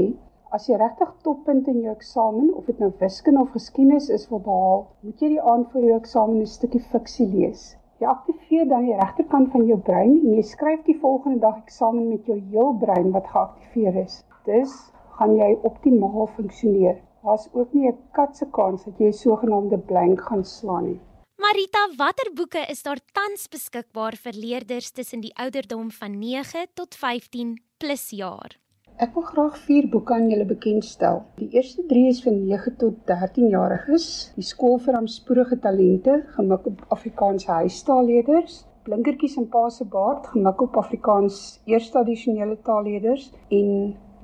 as 0.52 0.68
jy 0.68 0.76
regtig 0.76 1.10
toppunte 1.24 1.70
in 1.74 1.82
jou 1.82 1.96
eksamen 1.96 2.54
of 2.54 2.66
dit 2.66 2.78
nou 2.78 2.92
wiskunde 3.00 3.40
of 3.40 3.50
geskiedenis 3.50 4.08
is 4.08 4.30
wil 4.30 4.38
behaal, 4.38 4.86
moet 5.02 5.18
jy 5.20 5.28
die 5.34 5.42
aand 5.42 5.66
voor 5.72 5.82
jou 5.82 5.98
eksamen 5.98 6.40
'n 6.40 6.46
stukkie 6.46 6.84
fiksie 6.94 7.26
lees. 7.26 7.76
Jy 7.98 8.06
aktiveer 8.56 8.68
dan 8.68 8.86
die 8.86 8.96
regterkant 8.96 9.50
van 9.52 9.66
jou 9.68 9.76
brein 9.84 10.12
en 10.16 10.36
jy 10.36 10.42
skryf 10.42 10.84
die 10.86 10.96
volgende 11.00 11.40
dag 11.40 11.56
eksamen 11.60 12.08
met 12.08 12.24
jou 12.24 12.38
heel 12.50 12.72
brein 12.80 13.10
wat 13.12 13.26
geaktiveer 13.28 13.96
is. 14.00 14.24
Dus 14.46 14.72
gaan 15.18 15.36
jy 15.36 15.58
optimaal 15.62 16.30
funksioneer. 16.36 16.96
Daar's 17.22 17.48
ook 17.52 17.74
nie 17.74 17.88
'n 17.88 17.98
kat 18.12 18.36
se 18.36 18.46
kans 18.50 18.84
dat 18.84 18.98
jy 18.98 19.12
sogenaamde 19.12 19.78
blank 19.78 20.20
gaan 20.20 20.44
slaan 20.44 20.84
nie. 20.84 21.00
Marita, 21.36 21.88
watter 21.98 22.32
boeke 22.32 22.64
is 22.70 22.82
daar 22.82 23.00
tans 23.12 23.48
beskikbaar 23.48 24.16
vir 24.16 24.32
leerders 24.32 24.90
tussen 24.90 25.20
die 25.20 25.34
ouderdom 25.36 25.90
van 25.90 26.18
9 26.18 26.66
tot 26.74 26.94
15 26.94 27.60
plus 27.78 28.10
jaar? 28.10 28.56
Ek 28.96 29.10
wil 29.12 29.26
graag 29.28 29.56
vier 29.60 29.86
boeke 29.92 30.14
aan 30.16 30.30
julle 30.32 30.46
bekendstel. 30.48 31.18
Die 31.36 31.50
eerste 31.52 31.82
3 31.88 32.04
is 32.08 32.22
vir 32.24 32.32
9 32.32 32.70
tot 32.80 33.02
13 33.10 33.50
jariges, 33.52 34.06
die 34.38 34.44
skool 34.50 34.78
vir 34.86 34.96
aanspoorige 34.96 35.58
talente, 35.66 36.14
gemik 36.38 36.70
op 36.70 36.80
Afrikaanse 36.96 37.50
huistaalleerders. 37.58 38.62
Blinkertjies 38.88 39.36
en 39.36 39.50
Pa 39.52 39.66
se 39.68 39.84
baard, 39.84 40.30
gemik 40.32 40.64
op 40.64 40.80
Afrikaans 40.80 41.42
eers 41.68 41.90
tradisionele 41.92 42.56
taalleerders 42.64 43.28
en 43.60 43.70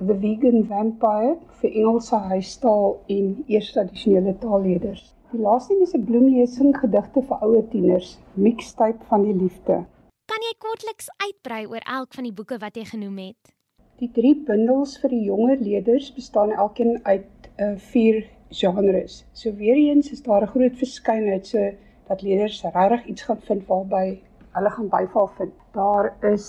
The 0.01 0.17
Vegan 0.25 0.65
Vampire 0.73 1.37
vir 1.61 1.79
Engelse 1.83 2.25
huistaal 2.33 2.97
en 3.19 3.31
eers 3.45 3.71
tradisionele 3.77 4.33
taalleerders. 4.41 5.11
Die 5.35 5.45
laaste 5.45 5.77
is 5.85 5.93
'n 5.93 6.05
bloemlesing 6.09 6.73
gedigte 6.81 7.21
vir 7.21 7.45
ouer 7.45 7.67
tieners, 7.69 8.17
mixtape 8.33 9.05
van 9.13 9.29
die 9.29 9.37
liefde. 9.37 9.83
Kan 10.25 10.41
jy 10.49 10.55
kortliks 10.57 11.13
uitbrei 11.21 11.67
oor 11.67 11.85
elk 11.85 12.13
van 12.13 12.23
die 12.23 12.33
boeke 12.33 12.57
wat 12.57 12.75
jy 12.75 12.85
genoem 12.85 13.17
het? 13.29 13.52
Die 14.03 14.09
drie 14.11 14.33
bundels 14.47 14.97
vir 14.99 15.13
die 15.13 15.21
jonger 15.29 15.61
leerders 15.63 16.09
bestaan 16.11 16.49
elkeen 16.51 16.97
uit 17.03 17.45
'n 17.47 17.61
uh, 17.65 17.75
vier 17.91 18.17
genres. 18.61 19.13
So 19.31 19.53
weer 19.59 19.77
eens 19.79 20.09
is 20.11 20.23
daar 20.25 20.43
'n 20.43 20.51
groot 20.55 20.75
verskeidenheid 20.81 21.45
so 21.47 21.61
dat 22.09 22.21
leerders 22.21 22.57
regtig 22.63 23.05
iets 23.05 23.23
gaan 23.27 23.39
vind 23.49 23.63
waarby 23.67 24.19
hulle 24.57 24.69
gaan 24.69 24.89
byval 24.95 25.29
vind. 25.37 25.53
Daar 25.71 26.09
is 26.31 26.47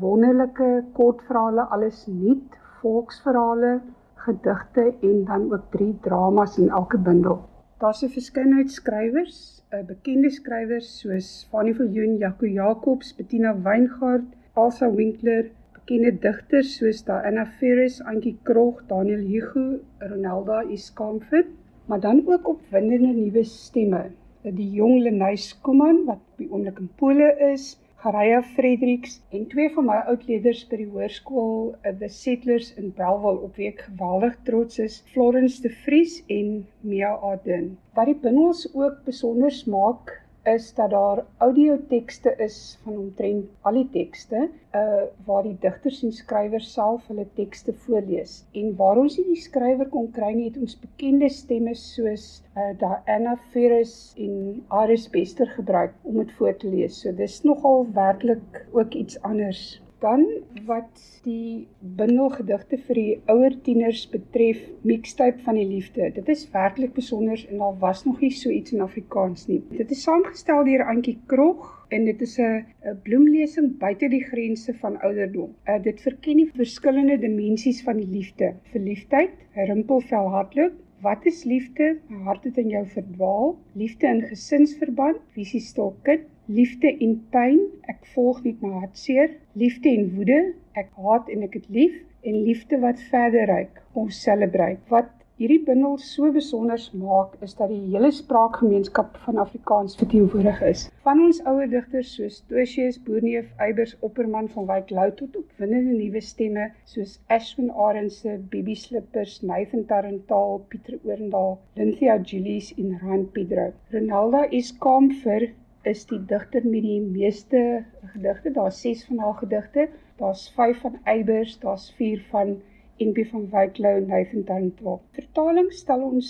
wonderlike 0.00 0.84
kortverhale, 0.92 1.62
alles 1.76 2.06
nuut, 2.06 2.58
volksverhale, 2.82 3.80
gedigte 4.26 4.94
en 5.00 5.24
dan 5.24 5.52
ook 5.52 5.64
drie 5.70 5.96
dramas 6.00 6.58
in 6.58 6.68
elke 6.68 6.98
bundel. 6.98 7.40
Daar's 7.78 8.02
'n 8.02 8.12
verskeidenheid 8.18 8.70
skrywers, 8.70 9.64
uh, 9.70 9.80
bekende 9.86 10.30
skrywers 10.30 10.98
soos 10.98 11.48
Fanny 11.50 11.74
Viljoen, 11.74 12.16
Jaco 12.16 12.46
Jacobs, 12.46 13.16
Bettina 13.16 13.56
Weingart, 13.62 14.28
Elsa 14.54 14.94
Winkler, 14.94 15.50
bekende 15.92 16.20
digters 16.24 16.68
soos 16.78 17.02
Diana 17.04 17.42
Ferris, 17.58 17.98
Antjie 18.00 18.38
Krog, 18.48 18.78
Daniel 18.88 19.26
Hugo, 19.28 19.80
Ronelda 20.00 20.62
Iskamfer, 20.62 21.44
maar 21.86 22.00
dan 22.00 22.22
ook 22.26 22.48
opwindende 22.48 23.12
nuwe 23.12 23.44
stemme. 23.44 24.10
Die 24.42 24.70
jong 24.72 25.02
Lenys 25.02 25.50
Kuman 25.60 26.06
wat 26.06 26.16
op 26.16 26.40
die 26.40 26.48
oomblik 26.48 26.78
in 26.80 26.88
Pole 26.96 27.28
is, 27.52 27.76
Garaya 28.00 28.40
Fredericks 28.54 29.20
en 29.36 29.44
twee 29.52 29.68
van 29.74 29.86
my 29.90 29.98
oudleerders 30.08 30.64
by 30.70 30.80
die 30.80 30.88
hoërskool 30.94 31.74
eh, 31.82 31.92
The 32.00 32.08
Settlers 32.08 32.72
in 32.80 32.94
Belwel 32.96 33.44
op 33.44 33.60
wie 33.60 33.68
ek 33.68 33.84
geweldig 33.90 34.40
trots 34.48 34.80
is, 34.80 35.02
Florence 35.12 35.60
de 35.60 35.76
Vries 35.84 36.22
en 36.32 36.62
Mia 36.80 37.12
Aden. 37.20 37.74
Wat 37.92 38.08
die 38.08 38.16
bindels 38.24 38.64
ook 38.72 39.04
besonder 39.04 39.52
maak 39.68 40.21
is 40.44 40.74
dat 40.74 40.90
daar 40.90 41.24
audiotekste 41.38 42.34
is 42.36 42.78
van 42.82 42.96
omtrent 42.96 43.46
al 43.60 43.78
die 43.78 43.88
tekste 43.92 44.48
uh 44.74 45.02
waar 45.26 45.42
die 45.42 45.56
digters 45.60 46.02
en 46.02 46.12
skrywers 46.12 46.72
self 46.72 47.06
hulle 47.06 47.26
tekste 47.34 47.74
voorlees. 47.84 48.32
En 48.52 48.74
waar 48.76 48.98
ons 49.02 49.16
nie 49.20 49.26
die 49.28 49.42
skrywer 49.42 49.88
kon 49.92 50.10
kry 50.16 50.32
nie 50.34 50.48
het 50.48 50.58
ons 50.58 50.78
bekende 50.80 51.28
stemme 51.28 51.74
soos 51.78 52.26
uh 52.56 52.72
Diana 52.80 53.36
Ferris 53.52 53.94
en 54.18 54.64
Aris 54.82 55.08
Bester 55.10 55.46
gebruik 55.46 55.94
om 56.02 56.18
dit 56.22 56.32
voor 56.38 56.56
te 56.56 56.68
lees. 56.68 57.00
So 57.00 57.12
dis 57.22 57.42
nogal 57.46 57.86
werklik 57.94 58.64
ook 58.72 58.94
iets 59.04 59.20
anders 59.22 59.82
Dan 60.02 60.24
wat 60.66 61.02
die 61.22 61.68
bundelgedigte 61.98 62.78
vir 62.88 62.98
die 62.98 63.12
ouer 63.30 63.54
tieners 63.66 64.02
betref, 64.10 64.58
mixtape 64.82 65.44
van 65.46 65.60
die 65.60 65.66
liefde. 65.68 66.08
Dit 66.16 66.28
is 66.34 66.42
werklik 66.50 66.96
besonder 66.96 67.44
en 67.48 67.62
daar 67.62 67.78
was 67.84 68.02
nog 68.08 68.18
nie 68.24 68.32
so 68.34 68.50
iets 68.50 68.74
in 68.74 68.82
Afrikaans 68.82 69.46
nie. 69.46 69.60
Dit 69.78 69.94
is 69.94 70.02
saamgestel 70.02 70.64
deur 70.66 70.82
Antjie 70.90 71.18
Krog 71.30 71.70
en 71.94 72.10
dit 72.10 72.26
is 72.26 72.38
'n 72.40 72.98
bloemlesing 73.06 73.78
buite 73.78 74.08
die 74.08 74.24
grense 74.24 74.74
van 74.82 74.98
ouderdom. 75.00 75.54
Uh, 75.68 75.78
dit 75.82 76.00
verken 76.00 76.42
die 76.42 76.50
verskillende 76.54 77.18
dimensies 77.18 77.82
van 77.82 78.02
die 78.02 78.10
liefde. 78.18 78.54
Verliefdheid, 78.74 79.38
rimpelvel 79.54 80.34
hardloop, 80.34 80.82
Wat 81.02 81.24
is 81.26 81.40
liefde? 81.44 81.96
My 82.08 82.20
hart 82.28 82.44
het 82.46 82.58
in 82.62 82.68
jou 82.70 82.82
verdwaal. 82.86 83.56
Liefde 83.74 84.06
in 84.06 84.20
gesinsverband, 84.22 85.16
visie 85.34 85.60
stil 85.60 85.96
kind, 86.06 86.28
liefde 86.46 86.90
en 87.06 87.16
pyn, 87.30 87.60
ek 87.90 88.04
volg 88.14 88.42
net 88.44 88.62
my 88.62 88.72
hartseer, 88.82 89.36
liefde 89.58 89.90
en 89.92 90.08
woede, 90.16 90.40
ek 90.78 90.90
haat 90.98 91.28
en 91.32 91.46
ek 91.46 91.60
het 91.60 91.68
lief 91.68 91.98
en 92.26 92.38
liefde 92.46 92.78
wat 92.82 93.00
verder 93.10 93.46
reik, 93.50 93.82
ons 93.98 94.22
celebrate. 94.24 94.80
Wat 94.90 95.10
hierdie 95.40 95.62
bundel 95.66 95.96
so 95.98 96.28
besonder 96.34 96.82
maak 96.94 97.32
is 97.42 97.54
dat 97.58 97.70
die 97.72 97.80
hele 97.92 98.10
spraakgemeenskap 98.14 99.16
van 99.24 99.40
Afrikaans 99.42 99.96
verteenwoordig 99.98 100.60
is. 100.68 100.84
Van 101.06 101.22
ons 101.24 101.40
ouer 101.50 101.70
digters 101.72 102.12
soos 102.18 102.36
Tosius, 102.50 102.98
Boerneef, 103.06 103.48
Eybers, 103.66 103.96
Opperman 104.06 104.50
van 104.52 104.68
Wyk 104.68 104.92
Lou 104.94 105.08
tot 105.18 105.40
op 105.40 105.56
winnende 105.62 105.96
nuwe 105.96 106.22
stemme 106.22 106.68
soos 106.92 107.16
Ashwin 107.38 107.72
Arendse, 107.86 108.36
Bibi 108.52 108.76
Slippers, 108.78 109.40
Nathan 109.42 109.82
Tarantaal, 109.90 110.60
Pieter 110.68 111.00
Oorendal, 111.02 111.58
Lynthia 111.80 112.20
Julies 112.20 112.70
en 112.76 112.94
Rand 113.02 113.32
Pedro. 113.32 113.72
Ronaldo 113.90 114.44
is 114.50 114.70
Kamfer 114.84 115.48
is 115.86 116.04
die 116.06 116.20
digter 116.26 116.66
met 116.66 116.82
die 116.82 117.00
meeste 117.00 117.84
gedigte. 118.14 118.50
Daar's 118.50 118.80
6 118.80 119.04
van 119.04 119.18
haar 119.18 119.34
gedigte. 119.34 119.88
Daar's 120.16 120.50
5 120.56 120.80
van 120.80 120.98
Eybers, 121.04 121.58
daar's 121.58 121.92
4 121.96 122.24
van 122.30 122.60
NP 122.98 123.26
van 123.30 123.48
Wyklou 123.50 123.96
en 123.96 124.06
Nathan 124.06 124.44
Tanto. 124.44 125.00
Vertaling 125.16 125.72
stel 125.72 126.02
ons 126.06 126.28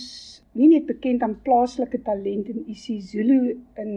nie 0.53 0.69
net 0.73 0.87
bekend 0.87 1.23
aan 1.23 1.39
plaaslike 1.45 2.03
talent 2.07 2.49
in 2.53 2.65
isiZulu 2.73 3.57
in 3.83 3.93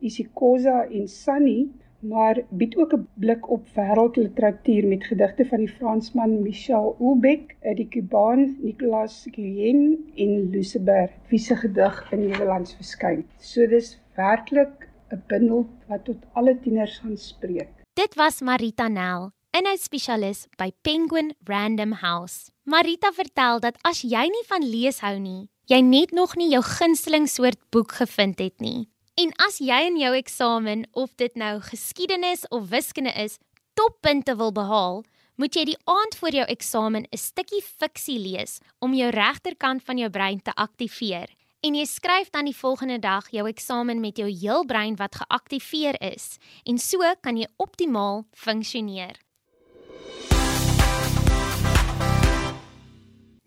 isiXhosa 0.00 0.84
en 0.88 1.08
Sunny, 1.08 1.68
maar 2.00 2.40
bied 2.48 2.76
ook 2.76 2.92
'n 2.96 3.06
blik 3.14 3.50
op 3.50 3.66
wêreldliteratuur 3.76 4.86
met 4.88 5.04
gedigte 5.04 5.44
van 5.44 5.58
die 5.58 5.68
Fransman 5.68 6.42
Michel 6.42 6.94
Houellebecq, 6.98 7.56
eh, 7.60 7.76
die 7.76 7.88
Kubaan 7.88 8.56
Nicolas 8.60 9.26
Guillen 9.30 9.98
en 10.14 10.50
Luceber, 10.50 11.10
wie 11.28 11.38
se 11.38 11.56
gedig 11.56 12.12
in 12.12 12.20
Nederlands 12.20 12.74
verskyn. 12.74 13.24
So 13.38 13.66
dis 13.66 14.00
werklik 14.14 14.88
'n 15.12 15.22
bundel 15.26 15.66
wat 15.88 16.04
tot 16.04 16.16
alle 16.32 16.58
tieners 16.62 16.98
gaan 16.98 17.16
spreek. 17.16 17.68
Dit 17.94 18.14
was 18.14 18.40
Marita 18.40 18.88
Nel, 18.88 19.30
inhoudsspesialis 19.50 20.46
by 20.56 20.70
Penguin 20.82 21.34
Random 21.44 21.92
House. 21.92 22.50
Marita 22.62 23.12
vertel 23.12 23.60
dat 23.60 23.76
as 23.82 24.02
jy 24.02 24.28
nie 24.30 24.46
van 24.46 24.64
lees 24.64 25.00
hou 25.00 25.18
nie, 25.18 25.48
jy 25.66 25.80
net 25.80 26.12
nog 26.12 26.36
nie 26.36 26.50
jou 26.50 26.62
gunsteling 26.62 27.28
soort 27.28 27.58
boek 27.70 27.92
gevind 27.92 28.38
het 28.38 28.60
nie. 28.60 28.88
En 29.18 29.32
as 29.46 29.58
jy 29.58 29.80
in 29.90 29.98
jou 29.98 30.14
eksamen 30.16 30.86
of 30.92 31.14
dit 31.16 31.34
nou 31.36 31.58
geskiedenis 31.60 32.46
of 32.48 32.70
wiskunde 32.70 33.12
is, 33.12 33.38
toppunte 33.74 34.36
wil 34.36 34.52
behaal, 34.52 35.02
moet 35.40 35.56
jy 35.56 35.64
die 35.72 35.80
aand 35.88 36.16
voor 36.20 36.36
jou 36.36 36.46
eksamen 36.46 37.04
'n 37.10 37.16
stukkie 37.16 37.62
fiksie 37.62 38.18
lees 38.18 38.60
om 38.78 38.94
jou 38.94 39.10
regterkant 39.10 39.82
van 39.82 39.98
jou 39.98 40.10
brein 40.10 40.40
te 40.42 40.52
aktiveer 40.54 41.28
en 41.60 41.76
jy 41.76 41.84
skryf 41.84 42.30
dan 42.32 42.48
die 42.48 42.56
volgende 42.56 42.98
dag 42.98 43.28
jou 43.34 43.44
eksamen 43.48 44.00
met 44.00 44.18
jou 44.18 44.28
heel 44.28 44.64
brein 44.64 44.96
wat 44.96 45.18
geaktiveer 45.20 45.98
is 46.00 46.38
en 46.64 46.78
so 46.80 47.04
kan 47.20 47.36
jy 47.36 47.48
optimaal 47.60 48.24
funksioneer. 48.32 49.20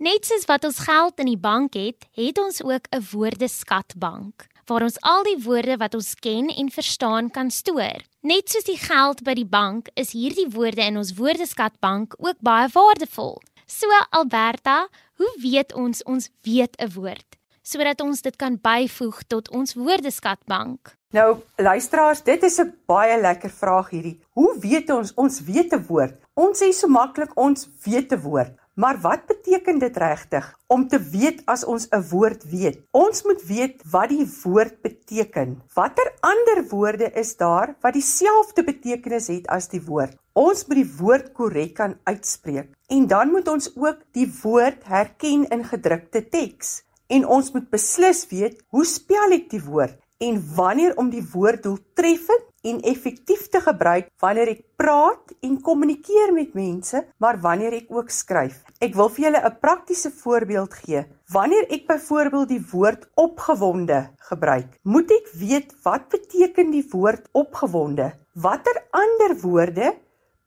Net 0.03 0.27
soos 0.27 0.45
wat 0.49 0.65
ons 0.67 0.81
geld 0.83 1.21
in 1.23 1.29
die 1.31 1.39
bank 1.39 1.77
het, 1.79 2.05
het 2.11 2.37
ons 2.37 2.61
ook 2.61 2.87
'n 2.91 3.05
woordeskatbank 3.11 4.47
waar 4.65 4.83
ons 4.83 4.99
al 5.01 5.23
die 5.23 5.39
woorde 5.43 5.77
wat 5.77 5.93
ons 5.93 6.15
ken 6.15 6.47
en 6.47 6.69
verstaan 6.71 7.29
kan 7.29 7.51
stoor. 7.51 8.03
Net 8.21 8.49
soos 8.49 8.63
die 8.63 8.77
geld 8.77 9.23
by 9.23 9.33
die 9.33 9.45
bank, 9.45 9.89
is 9.93 10.11
hierdie 10.11 10.47
woorde 10.49 10.81
in 10.81 10.97
ons 10.97 11.13
woordeskatbank 11.13 12.15
ook 12.17 12.39
baie 12.39 12.67
waardevol. 12.67 13.41
So 13.65 13.87
Alberta, 14.09 14.87
hoe 15.15 15.33
weet 15.41 15.73
ons 15.73 16.03
ons 16.03 16.29
weet 16.41 16.75
'n 16.79 16.91
woord? 16.93 17.42
Sodat 17.63 18.01
ons 18.03 18.21
dit 18.21 18.35
kan 18.35 18.57
byvoeg 18.59 19.23
tot 19.31 19.49
ons 19.49 19.75
woordeskatbank? 19.79 20.93
Nou, 21.13 21.37
luisteraars, 21.61 22.23
dit 22.23 22.43
is 22.43 22.59
'n 22.59 22.73
baie 22.87 23.21
lekker 23.21 23.49
vraag 23.49 23.89
hierdie. 23.89 24.19
Hoe 24.33 24.59
weet 24.59 24.89
ons 24.89 25.13
ons 25.15 25.39
weet 25.41 25.73
'n 25.73 25.85
woord? 25.87 26.15
Ons 26.33 26.59
sê 26.59 26.73
so 26.73 26.87
maklik 26.87 27.31
ons 27.37 27.69
weet 27.85 28.11
'n 28.11 28.21
woord. 28.21 28.53
Maar 28.75 28.97
wat 29.01 29.27
beteken 29.27 29.79
dit 29.79 29.97
regtig 29.97 30.45
om 30.67 30.87
te 30.87 30.97
weet 30.97 31.43
as 31.45 31.63
ons 31.63 31.87
'n 31.91 32.01
woord 32.09 32.43
weet? 32.49 32.81
Ons 32.91 33.23
moet 33.23 33.41
weet 33.45 33.83
wat 33.91 34.09
die 34.09 34.25
woord 34.43 34.81
beteken. 34.81 35.61
Watter 35.73 36.13
ander 36.21 36.65
woorde 36.69 37.11
is 37.13 37.37
daar 37.37 37.75
wat 37.81 37.93
dieselfde 37.93 38.63
betekenis 38.63 39.27
het 39.27 39.47
as 39.47 39.67
die 39.67 39.81
woord? 39.81 40.17
Ons 40.33 40.65
moet 40.65 40.77
die 40.77 40.93
woord 40.97 41.31
korrek 41.33 41.73
kan 41.73 41.99
uitspreek. 42.03 42.69
En 42.87 43.07
dan 43.07 43.29
moet 43.29 43.47
ons 43.47 43.71
ook 43.75 43.97
die 44.11 44.33
woord 44.41 44.83
herken 44.83 45.47
in 45.49 45.63
gedrukte 45.63 46.29
teks 46.29 46.83
en 47.07 47.25
ons 47.25 47.51
moet 47.53 47.69
beslis 47.69 48.25
weet 48.31 48.61
hoe 48.69 48.85
spel 48.85 49.31
ek 49.31 49.49
die 49.49 49.63
woord 49.63 49.99
en 50.23 50.39
wanneer 50.55 50.95
om 51.01 51.09
die 51.11 51.23
woord 51.33 51.63
doeltreffend 51.65 52.49
en 52.63 52.79
effektief 52.87 53.49
te 53.51 53.59
gebruik 53.63 54.07
wanneer 54.23 54.53
ek 54.53 54.61
praat 54.79 55.33
en 55.43 55.57
kommunikeer 55.65 56.31
met 56.35 56.53
mense, 56.55 57.01
maar 57.19 57.39
wanneer 57.43 57.75
ek 57.75 57.91
ook 57.91 58.11
skryf. 58.13 58.61
Ek 58.79 58.95
wil 58.95 59.11
vir 59.11 59.25
julle 59.25 59.41
'n 59.43 59.59
praktiese 59.59 60.11
voorbeeld 60.11 60.73
gee. 60.83 61.03
Wanneer 61.33 61.67
ek 61.69 61.87
byvoorbeeld 61.87 62.49
die 62.49 62.63
woord 62.71 63.03
opgewonde 63.15 63.99
gebruik, 64.29 64.79
moet 64.83 65.11
ek 65.11 65.27
weet 65.35 65.75
wat 65.83 66.07
beteken 66.09 66.71
die 66.71 66.87
woord 66.91 67.27
opgewonde? 67.33 68.13
Watter 68.33 68.79
ander 68.91 69.35
woorde 69.41 69.93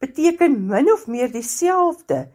beteken 0.00 0.66
min 0.66 0.92
of 0.92 1.06
meer 1.06 1.30
dieselfde 1.32 2.28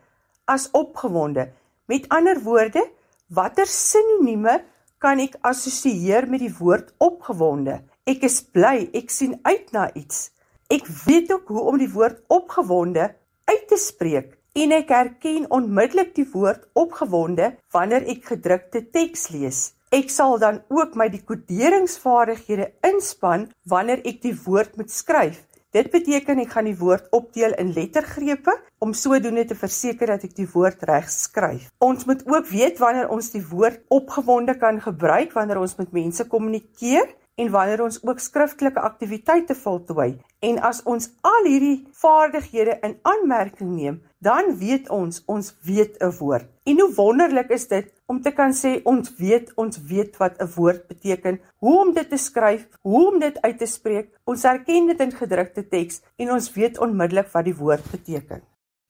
as 0.45 0.69
opgewonde? 0.71 1.49
Met 1.87 2.07
ander 2.09 2.39
woorde, 2.43 2.85
Watter 3.31 3.63
sinonieme 3.63 4.57
kan 4.99 5.21
ek 5.23 5.37
assosieer 5.47 6.25
met 6.27 6.41
die 6.43 6.51
woord 6.51 6.89
opgewonde? 6.99 7.77
Ek 8.03 8.25
is 8.27 8.41
bly, 8.43 8.89
ek 8.91 9.07
sien 9.07 9.37
uit 9.47 9.69
na 9.71 9.85
iets. 9.95 10.33
Ek 10.67 10.83
weet 11.05 11.31
ook 11.31 11.47
hoe 11.55 11.63
om 11.71 11.77
die 11.79 11.87
woord 11.93 12.19
opgewonde 12.27 13.05
uit 13.47 13.63
te 13.71 13.79
spreek 13.79 14.33
en 14.59 14.75
ek 14.75 14.91
herken 14.91 15.47
onmiddellik 15.47 16.11
die 16.17 16.27
woord 16.33 16.67
opgewonde 16.75 17.53
wanneer 17.71 18.03
ek 18.11 18.27
gedrukte 18.33 18.83
teks 18.91 19.29
lees. 19.31 19.61
Ek 19.95 20.11
sal 20.11 20.35
dan 20.43 20.59
ook 20.67 20.99
my 20.99 21.07
dekoderingsvaardighede 21.15 22.67
inspann 22.91 23.47
wanneer 23.63 24.03
ek 24.11 24.19
die 24.27 24.35
woord 24.43 24.75
moet 24.75 24.91
skryf. 24.91 25.39
Dit 25.71 25.87
beteken 25.87 26.41
ek 26.43 26.49
gaan 26.51 26.67
die 26.67 26.75
woord 26.75 27.05
opdeel 27.15 27.53
in 27.61 27.69
lettergrepe 27.71 28.57
om 28.83 28.91
sodoende 28.91 29.45
te 29.47 29.55
verseker 29.55 30.11
dat 30.11 30.25
ek 30.27 30.33
die 30.35 30.47
woord 30.51 30.83
reg 30.89 31.07
skryf. 31.07 31.69
Ons 31.79 32.03
moet 32.09 32.25
ook 32.27 32.49
weet 32.51 32.81
wanneer 32.81 33.07
ons 33.07 33.31
die 33.31 33.43
woord 33.53 33.79
opgewonde 33.87 34.57
kan 34.59 34.81
gebruik 34.83 35.31
wanneer 35.37 35.61
ons 35.63 35.77
met 35.79 35.93
mense 35.95 36.27
kommunikeer 36.27 37.07
en 37.39 37.53
wanneer 37.53 37.85
ons 37.85 38.01
ook 38.03 38.19
skriftelike 38.19 38.83
aktiwiteite 38.83 39.55
voltooi. 39.55 40.17
En 40.43 40.59
as 40.59 40.83
ons 40.83 41.07
al 41.23 41.47
hierdie 41.47 41.87
vaardighede 42.01 42.75
in 42.83 42.97
aanmerking 43.07 43.71
neem, 43.71 44.01
dan 44.19 44.51
weet 44.59 44.91
ons 44.91 45.23
ons 45.25 45.53
weet 45.63 45.95
'n 46.03 46.11
woord. 46.19 46.51
En 46.67 46.79
hoe 46.79 46.93
wonderlik 46.99 47.49
is 47.49 47.67
dit 47.67 47.87
om 48.11 48.19
te 48.21 48.33
kan 48.35 48.51
sê 48.57 48.73
ons 48.91 49.13
weet 49.17 49.53
ons 49.63 49.79
weet 49.91 50.17
wat 50.19 50.35
'n 50.37 50.51
woord 50.55 50.87
beteken, 50.91 51.39
hoe 51.63 51.75
om 51.83 51.93
dit 51.93 52.09
te 52.09 52.17
skryf, 52.17 52.67
hoe 52.81 53.03
om 53.11 53.19
dit 53.19 53.41
uit 53.41 53.57
te 53.57 53.69
spreek. 53.77 54.07
Ons 54.25 54.43
erken 54.43 54.87
dit 54.91 54.99
in 54.99 55.11
gedrukte 55.11 55.63
teks 55.67 56.01
en 56.17 56.31
ons 56.31 56.51
weet 56.53 56.79
onmiddellik 56.79 57.31
wat 57.31 57.45
die 57.45 57.55
woord 57.55 57.85
beteken. 57.91 58.41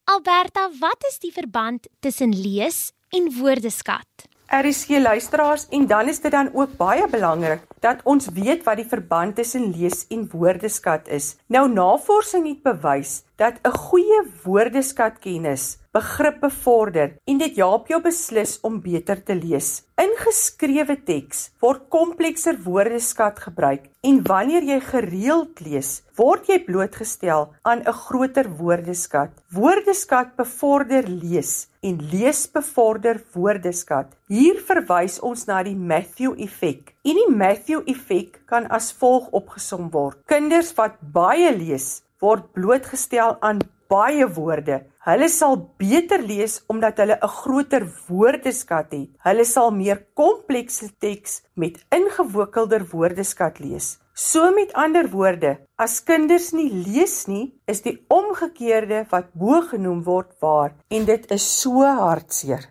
Alberta, 0.03 0.69
wat 0.79 1.05
is 1.09 1.19
die 1.19 1.31
verband 1.31 1.87
tussen 1.99 2.33
lees 2.33 2.91
en 3.09 3.31
woordeskat? 3.37 4.31
RSG 4.51 4.99
luisteraars 4.99 5.67
en 5.69 5.85
dan 5.87 6.09
is 6.09 6.19
dit 6.19 6.31
dan 6.31 6.49
ook 6.53 6.73
baie 6.77 7.07
belangrik 7.07 7.61
dat 7.79 8.01
ons 8.03 8.27
weet 8.35 8.65
wat 8.67 8.81
die 8.81 8.87
verband 8.87 9.35
tussen 9.35 9.69
lees 9.71 10.03
en 10.09 10.25
woordeskat 10.31 11.07
is. 11.07 11.37
Nou 11.47 11.69
navorsing 11.71 12.47
het 12.47 12.63
bewys 12.63 13.23
dat 13.39 13.61
'n 13.63 13.77
goeie 13.77 14.19
woordeskatkennis 14.43 15.77
begrippe 15.91 16.49
vorder 16.63 17.15
en 17.27 17.39
dit 17.41 17.57
help 17.59 17.89
jou 17.91 17.99
beslis 18.03 18.57
om 18.67 18.77
beter 18.83 19.19
te 19.27 19.35
lees. 19.35 19.81
In 19.99 20.13
geskrewe 20.17 20.95
teks 21.05 21.49
word 21.61 21.89
komplekser 21.93 22.55
woordeskat 22.63 23.41
gebruik 23.43 23.89
en 24.07 24.21
wanneer 24.25 24.63
jy 24.65 24.77
gereeld 24.85 25.59
lees, 25.65 25.89
word 26.17 26.47
jy 26.49 26.61
blootgestel 26.65 27.49
aan 27.67 27.83
'n 27.83 27.97
groter 28.05 28.47
woordeskat. 28.61 29.31
Woordeskat 29.51 30.35
bevorder 30.37 31.07
lees 31.07 31.67
en 31.83 31.99
lees 32.13 32.47
bevorder 32.47 33.21
woordeskat. 33.33 34.07
Hier 34.27 34.61
verwys 34.61 35.19
ons 35.19 35.45
na 35.45 35.63
die 35.63 35.75
Matthew-effek. 35.75 36.95
En 37.03 37.15
die 37.15 37.35
Matthew-effek 37.35 38.41
kan 38.45 38.67
as 38.67 38.93
volg 38.93 39.27
opgesom 39.31 39.89
word: 39.91 40.17
Kinders 40.25 40.73
wat 40.77 40.95
baie 41.01 41.51
lees, 41.57 42.01
word 42.21 42.53
blootgestel 42.53 43.37
aan 43.41 43.59
baie 43.91 44.27
woorde. 44.37 44.81
Hulle 45.05 45.27
sal 45.29 45.57
beter 45.81 46.23
lees 46.23 46.59
omdat 46.71 46.97
hulle 47.03 47.17
'n 47.21 47.33
groter 47.41 47.85
woordeskat 48.07 48.91
het. 48.91 49.09
Hulle 49.27 49.45
sal 49.45 49.71
meer 49.71 50.05
komplekse 50.13 50.89
teks 50.99 51.41
met 51.55 51.81
ingewikkelder 51.89 52.87
woordeskat 52.91 53.59
lees. 53.59 53.97
So 54.13 54.51
met 54.51 54.73
ander 54.73 55.07
woorde, 55.09 55.57
as 55.75 56.03
kinders 56.03 56.51
nie 56.51 56.69
lees 56.69 57.27
nie, 57.27 57.53
is 57.65 57.81
die 57.81 57.95
omgekeerde 58.07 59.05
wat 59.09 59.33
bo 59.33 59.61
genoem 59.61 60.03
word 60.03 60.35
waar 60.39 60.75
en 60.89 61.05
dit 61.05 61.31
is 61.31 61.61
so 61.61 61.81
hartseer. 61.81 62.69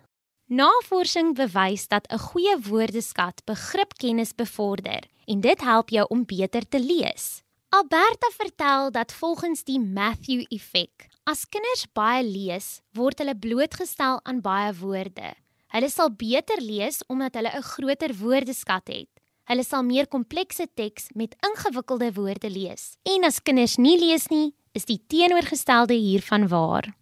Navorsing 0.50 1.34
bewys 1.34 1.88
dat 1.88 2.06
'n 2.10 2.18
goeie 2.18 2.56
woordeskat 2.68 3.42
begripkennis 3.44 4.34
bevorder 4.34 5.02
en 5.26 5.40
dit 5.40 5.60
help 5.60 5.88
jou 5.88 6.06
om 6.08 6.24
beter 6.24 6.68
te 6.68 6.78
lees. 6.78 7.42
Alberta 7.68 8.30
vertel 8.36 8.90
dat 8.90 9.12
volgens 9.12 9.64
die 9.64 9.80
Matthew-effek, 9.80 11.06
as 11.26 11.44
kinders 11.44 11.86
baie 11.94 12.22
lees, 12.24 12.80
word 12.96 13.20
hulle 13.20 13.34
blootgestel 13.34 14.20
aan 14.24 14.40
baie 14.44 14.72
woorde. 14.80 15.34
Hulle 15.70 15.90
sal 15.90 16.10
beter 16.10 16.60
lees 16.60 17.02
omdat 17.08 17.34
hulle 17.34 17.52
'n 17.54 17.62
groter 17.62 18.12
woordeskat 18.14 18.88
het. 18.88 19.10
Hulle 19.50 19.64
sal 19.64 19.82
meer 19.82 20.06
komplekse 20.06 20.66
teks 20.74 21.10
met 21.14 21.36
ingewikkelde 21.42 22.12
woorde 22.14 22.50
lees. 22.50 22.96
En 23.04 23.24
as 23.24 23.42
kinders 23.42 23.76
nie 23.78 23.98
lees 23.98 24.28
nie, 24.30 24.54
is 24.72 24.84
die 24.84 25.00
teenoorgestelde 25.08 25.94
hiervan 25.94 26.48
waar. 26.48 26.94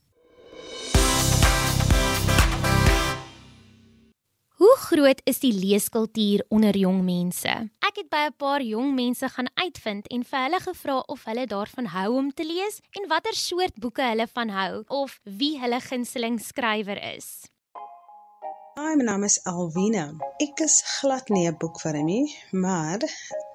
Hoe 4.59 4.75
groot 4.77 5.21
is 5.23 5.39
die 5.39 5.53
leeskultuur 5.55 6.43
onder 6.51 6.75
jong 6.75 7.05
mense? 7.07 7.53
Ek 7.87 8.01
het 8.01 8.09
by 8.11 8.23
'n 8.27 8.35
paar 8.43 8.63
jong 8.63 8.91
mense 8.95 9.29
gaan 9.29 9.47
uitvind 9.55 10.09
en 10.11 10.25
vir 10.25 10.39
hulle 10.45 10.61
gevra 10.61 10.97
of 11.07 11.25
hulle 11.25 11.47
daarvan 11.47 11.87
hou 11.87 12.17
om 12.17 12.33
te 12.35 12.43
lees 12.43 12.81
en 12.99 13.07
watter 13.09 13.35
soort 13.35 13.79
boeke 13.79 14.03
hulle 14.03 14.27
van 14.27 14.49
hou 14.49 14.83
of 14.89 15.21
wie 15.23 15.61
hulle 15.61 15.81
gunsteling 15.81 16.41
skrywer 16.41 16.99
is. 17.15 17.47
Hi, 18.79 18.95
my 18.95 19.05
naam 19.07 19.25
is 19.27 19.37
Alwina. 19.51 20.03
Ek 20.45 20.61
is 20.65 20.75
glad 20.87 21.31
nie 21.35 21.49
'n 21.51 21.57
boekvrou 21.63 22.03
nie, 22.09 22.27
maar 22.65 23.07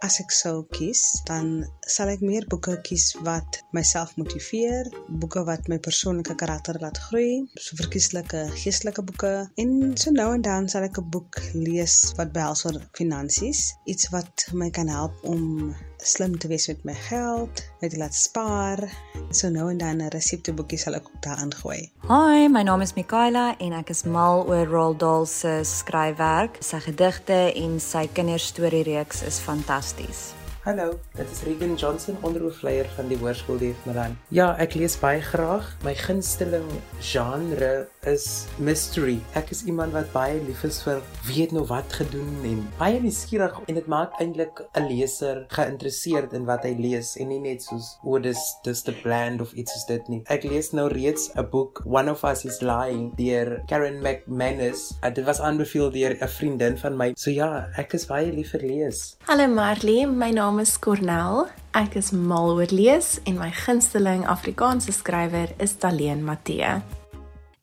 as 0.07 0.17
ek 0.23 0.33
sou 0.37 0.55
kies, 0.75 1.03
dan 1.29 1.45
sal 1.93 2.11
ek 2.13 2.25
meer 2.29 2.47
boeke 2.53 2.73
kies 2.87 3.05
wat 3.27 3.61
myself 3.77 4.11
motiveer, 4.19 4.89
boeke 5.21 5.45
wat 5.51 5.69
my 5.71 5.77
persoonlike 5.87 6.35
karakter 6.41 6.81
laat 6.83 6.99
groei, 7.05 7.31
so 7.67 7.79
verkieslike 7.83 8.41
geestelike 8.65 9.07
boeke 9.13 9.33
en 9.63 9.71
so 10.03 10.11
nou 10.11 10.27
en 10.33 10.43
dan 10.49 10.67
sal 10.67 10.89
ek 10.89 10.99
'n 10.99 11.09
boek 11.15 11.39
lees 11.53 11.95
wat 12.19 12.35
behels 12.35 12.65
oor 12.65 12.83
finansies, 12.99 13.61
iets 13.85 14.11
wat 14.17 14.47
my 14.51 14.69
kan 14.79 14.91
help 14.97 15.15
om 15.23 15.73
slim 16.07 16.37
te 16.37 16.47
wees 16.47 16.67
met 16.67 16.83
my 16.83 16.93
geld, 17.07 17.63
my 17.81 17.89
te 17.89 17.97
laat 17.97 18.15
spaar. 18.15 18.83
So 19.31 19.49
nou 19.49 19.69
en 19.71 19.77
dan 19.77 20.01
'n 20.01 20.09
resepteboekie 20.09 20.77
sal 20.77 20.93
ek 20.93 21.07
ook 21.07 21.21
daarin 21.21 21.53
gooi. 21.53 21.91
Hi, 22.07 22.47
my 22.47 22.63
naam 22.63 22.81
is 22.81 22.93
Mikaela 22.93 23.55
en 23.57 23.73
ek 23.73 23.89
is 23.89 24.03
mal 24.03 24.45
oor 24.47 24.65
Roald 24.65 24.99
Dahl 24.99 25.25
se 25.25 25.59
skryfwerk. 25.63 26.57
Sy 26.59 26.79
gedigte 26.79 27.53
en 27.55 27.79
sy 27.79 28.07
kinderstoriereeks 28.13 29.23
is 29.23 29.39
fantasties. 29.39 30.42
Hallo, 30.63 30.93
dit 31.11 31.27
is 31.27 31.41
Regan 31.43 31.73
Johnson, 31.75 32.15
onderhoofleier 32.23 32.87
van 32.95 33.09
die 33.11 33.17
Hoërskool 33.19 33.57
Dief 33.59 33.79
Milan. 33.83 34.13
Ja, 34.31 34.53
ek 34.63 34.77
lees 34.79 34.93
baie 34.95 35.19
graag. 35.19 35.65
My 35.83 35.91
gunsteling 35.91 36.69
genre 37.03 37.89
is 38.07 38.45
mystery. 38.63 39.17
Ek 39.35 39.51
is 39.51 39.65
iemand 39.67 39.91
wat 39.91 40.07
baie 40.15 40.37
lief 40.45 40.61
is 40.63 40.77
vir 40.85 41.01
weet 41.27 41.51
nou 41.51 41.65
wat 41.67 41.91
gedoen 41.99 42.31
en 42.47 42.61
baie 42.79 43.01
nuuskierig 43.03 43.57
en 43.65 43.75
dit 43.75 43.89
maak 43.91 44.15
eintlik 44.23 44.61
'n 44.79 44.87
leser 44.87 45.43
geïnteresseerd 45.51 46.31
in 46.31 46.47
wat 46.47 46.63
hy 46.63 46.71
lees 46.79 47.17
en 47.19 47.27
nie 47.27 47.41
net 47.43 47.67
soos 47.67 47.97
o, 47.99 48.15
dis 48.19 48.39
dis 48.63 48.83
the 48.87 48.95
bland 49.03 49.41
of 49.41 49.51
iets 49.51 49.75
is 49.75 49.83
dit 49.91 50.07
nie. 50.07 50.21
Ek 50.31 50.47
lees 50.47 50.71
nou 50.71 50.87
reeds 50.87 51.27
'n 51.35 51.43
boek 51.43 51.83
One 51.83 52.07
of 52.07 52.23
Us 52.23 52.45
is 52.45 52.61
Lying 52.61 53.11
deur 53.19 53.59
Karen 53.67 53.99
McManus. 53.99 54.95
Uh, 55.03 55.11
dit 55.11 55.25
was 55.25 55.41
aanbeveel 55.41 55.91
deur 55.91 56.15
'n 56.15 56.27
vriendin 56.27 56.77
van 56.77 56.95
my. 56.95 57.11
So 57.17 57.31
ja, 57.31 57.67
ek 57.75 57.93
is 57.99 58.07
baie 58.07 58.31
lief 58.31 58.55
vir 58.55 58.63
lees. 58.63 59.17
Hallo 59.27 59.47
Marley, 59.47 60.05
my 60.05 60.31
naam 60.31 60.52
is 60.59 60.79
Cornel. 60.79 61.47
Ek 61.73 61.95
is 61.95 62.11
mal 62.11 62.51
oor 62.53 62.71
lees 62.73 63.15
en 63.29 63.39
my 63.39 63.49
gunsteling 63.53 64.25
Afrikaanse 64.29 64.93
skrywer 64.93 65.53
is 65.63 65.75
Daleen 65.81 66.23
Matthee. 66.25 66.81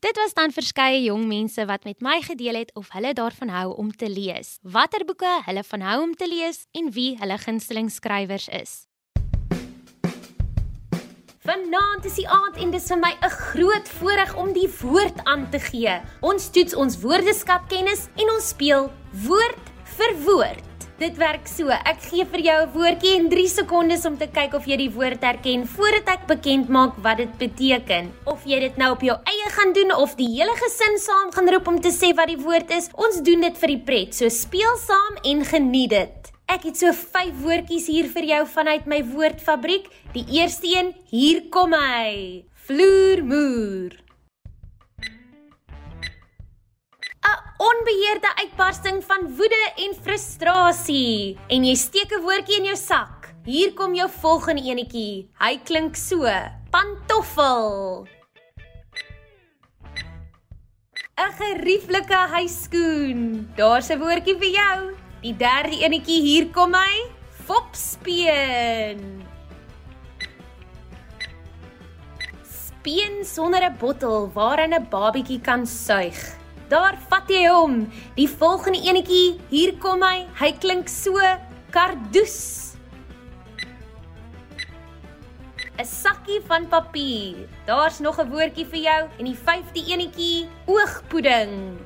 Dit 0.01 0.17
was 0.17 0.33
dan 0.35 0.55
verskeie 0.55 1.03
jong 1.05 1.27
mense 1.29 1.67
wat 1.69 1.85
met 1.85 2.01
my 2.01 2.21
gedeel 2.25 2.57
het 2.63 2.71
of 2.75 2.89
hulle 2.95 3.13
daarvan 3.13 3.53
hou 3.53 3.75
om 3.77 3.91
te 3.93 4.09
lees, 4.09 4.57
watter 4.63 5.05
boeke 5.05 5.33
hulle 5.45 5.65
van 5.73 5.85
hou 5.85 5.99
om 6.07 6.15
te 6.17 6.29
lees 6.31 6.65
en 6.73 6.89
wie 6.97 7.19
hulle 7.21 7.37
gunsteling 7.43 7.91
skrywers 7.93 8.49
is. 8.49 8.73
Vanaand 11.45 12.05
is 12.05 12.17
die 12.21 12.29
aand 12.29 12.57
en 12.61 12.73
dis 12.73 12.89
vir 12.89 12.99
my 13.01 13.13
'n 13.21 13.37
groot 13.51 13.89
voorreg 13.99 14.35
om 14.37 14.53
die 14.53 14.71
woord 14.81 15.25
aan 15.25 15.51
te 15.51 15.59
gee. 15.59 16.01
Ons 16.21 16.51
toets 16.51 16.75
ons 16.75 17.01
woordeskatkennis 17.01 18.09
en 18.17 18.31
ons 18.31 18.49
speel 18.49 18.91
woord 19.27 19.65
vir 19.85 20.13
woord. 20.25 20.70
Dit 21.01 21.17
werk 21.17 21.47
so. 21.49 21.73
Ek 21.73 22.03
gee 22.11 22.27
vir 22.29 22.41
jou 22.45 22.57
'n 22.63 22.73
woordjie 22.75 23.15
en 23.17 23.29
3 23.33 23.49
sekondes 23.49 24.03
om 24.05 24.19
te 24.21 24.27
kyk 24.29 24.53
of 24.53 24.67
jy 24.69 24.77
die 24.77 24.91
woord 24.93 25.23
herken 25.25 25.65
voordat 25.65 26.09
ek 26.13 26.27
bekend 26.29 26.69
maak 26.69 26.93
wat 27.01 27.17
dit 27.17 27.39
beteken. 27.39 28.13
Of 28.27 28.45
jy 28.45 28.61
dit 28.61 28.77
nou 28.77 28.91
op 28.93 29.01
jou 29.01 29.17
eie 29.25 29.49
gaan 29.49 29.73
doen 29.73 29.95
of 29.97 30.15
die 30.17 30.29
hele 30.29 30.53
gesin 30.61 30.99
saam 30.99 31.33
gaan 31.33 31.49
roep 31.49 31.69
om 31.69 31.81
te 31.81 31.89
sê 31.89 32.13
wat 32.15 32.29
die 32.29 32.37
woord 32.37 32.71
is. 32.71 32.91
Ons 32.93 33.23
doen 33.23 33.41
dit 33.41 33.57
vir 33.57 33.69
die 33.69 33.79
pret. 33.79 34.15
So 34.15 34.29
speel 34.29 34.77
saam 34.77 35.17
en 35.25 35.45
geniet 35.45 35.91
dit. 35.91 36.33
Ek 36.47 36.69
het 36.69 36.77
so 36.77 36.93
5 36.93 37.33
woordjies 37.41 37.87
hier 37.87 38.09
vir 38.13 38.25
jou 38.25 38.47
vanuit 38.47 38.87
my 38.87 39.03
woordfabriek. 39.03 39.89
Die 40.13 40.27
eerste 40.37 40.69
een, 40.69 40.95
hier 41.09 41.49
kom 41.49 41.73
hy. 41.73 42.45
Vloermoer. 42.67 44.10
'n 47.21 47.39
Onbeheerde 47.61 48.31
uitbarsting 48.37 49.05
van 49.05 49.37
woede 49.37 49.73
en 49.77 49.95
frustrasie. 50.03 51.39
En 51.49 51.65
jy 51.65 51.75
steek 51.75 52.13
'n 52.13 52.23
woordjie 52.23 52.57
in 52.57 52.65
jou 52.65 52.77
sak. 52.77 53.35
Hier 53.45 53.75
kom 53.75 53.95
jou 53.95 54.09
volgende 54.21 54.63
enetjie. 54.63 55.29
Hy 55.39 55.61
klink 55.65 55.97
so: 55.97 56.25
pantoffel. 56.71 58.07
'n 61.17 61.33
Gerieflike 61.39 62.21
huiskoen. 62.37 63.53
Daar's 63.57 63.91
'n 63.91 63.99
woordjie 63.99 64.39
vir 64.39 64.51
jou. 64.51 64.97
Die 65.23 65.37
derde 65.37 65.77
enetjie 65.85 66.21
hier 66.23 66.47
kom 66.51 66.75
hy. 66.75 67.11
Fopspeen. 67.45 69.29
peen 72.83 73.25
sonder 73.25 73.63
'n 73.63 73.77
bottel 73.79 74.31
waarin 74.33 74.73
'n 74.75 74.89
babietjie 74.89 75.41
kan 75.41 75.67
suig. 75.67 76.40
Daar 76.71 76.95
vat 77.11 77.27
jy 77.27 77.49
hom. 77.51 77.81
Die 78.15 78.29
volgende 78.31 78.79
enetjie, 78.87 79.41
hier 79.51 79.73
kom 79.83 80.05
hy. 80.07 80.29
Hy 80.39 80.53
klink 80.63 80.91
so 80.93 81.19
kardoes. 81.75 82.71
'n 85.81 85.89
Sakkie 85.89 86.39
van 86.47 86.69
papier. 86.69 87.49
Daar's 87.67 87.99
nog 87.99 88.21
'n 88.21 88.31
woordjie 88.31 88.67
vir 88.67 88.83
jou 88.87 89.03
en 89.19 89.25
die 89.25 89.41
vyfde 89.47 89.83
enetjie, 89.83 90.49
oogpudding. 90.67 91.81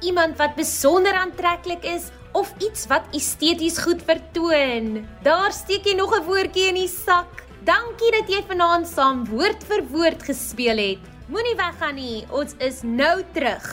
Iemand 0.00 0.36
wat 0.38 0.54
besonder 0.56 1.14
aantreklik 1.14 1.84
is 1.84 2.10
of 2.32 2.54
iets 2.58 2.86
wat 2.86 3.04
esteties 3.12 3.78
goed 3.78 4.02
vertoon. 4.02 5.06
Daar 5.22 5.52
steek 5.52 5.84
jy 5.84 5.94
nog 5.94 6.16
'n 6.16 6.24
woordjie 6.24 6.68
in 6.68 6.74
die 6.74 6.88
sak. 6.88 7.44
Dankie 7.64 8.10
dat 8.10 8.28
jy 8.28 8.42
vanaand 8.42 8.86
saam 8.86 9.26
woord 9.26 9.64
vir 9.64 9.82
woord 9.90 10.22
gespeel 10.22 10.78
het. 10.78 11.11
Moenie 11.30 11.54
weggaan 11.54 11.94
nie, 11.94 12.24
ons 12.34 12.54
is 12.58 12.80
nou 12.82 13.22
terug. 13.34 13.66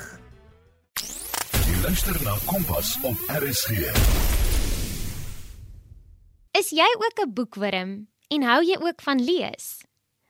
Jy 1.65 1.77
luister 1.81 2.17
na 2.21 2.35
Kompas 2.45 2.91
op 3.01 3.17
RSG. 3.33 3.89
Is 6.59 6.69
jy 6.69 6.89
ook 6.99 7.25
'n 7.25 7.33
boekwurm 7.33 8.07
en 8.27 8.43
hou 8.43 8.62
jy 8.63 8.77
ook 8.77 9.01
van 9.01 9.23
lees? 9.23 9.81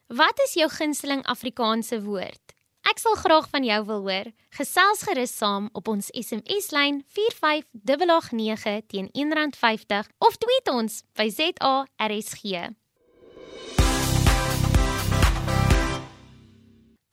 Wat 0.06 0.40
is 0.46 0.54
jou 0.54 0.68
gunsteling 0.68 1.22
Afrikaanse 1.26 2.02
woord? 2.02 2.54
Ek 2.88 2.98
sal 2.98 3.14
graag 3.14 3.48
van 3.48 3.64
jou 3.64 3.84
wil 3.84 4.00
hoor. 4.00 4.32
Gesels 4.56 5.02
gerus 5.02 5.36
saam 5.36 5.68
op 5.72 5.88
ons 5.88 6.08
SMS-lyn 6.16 7.04
4589 7.06 8.86
teen 8.86 9.08
R1.50 9.12 10.08
of 10.18 10.36
tweet 10.36 10.68
ons 10.68 11.02
by 11.14 11.28
ZARSG. 11.28 12.79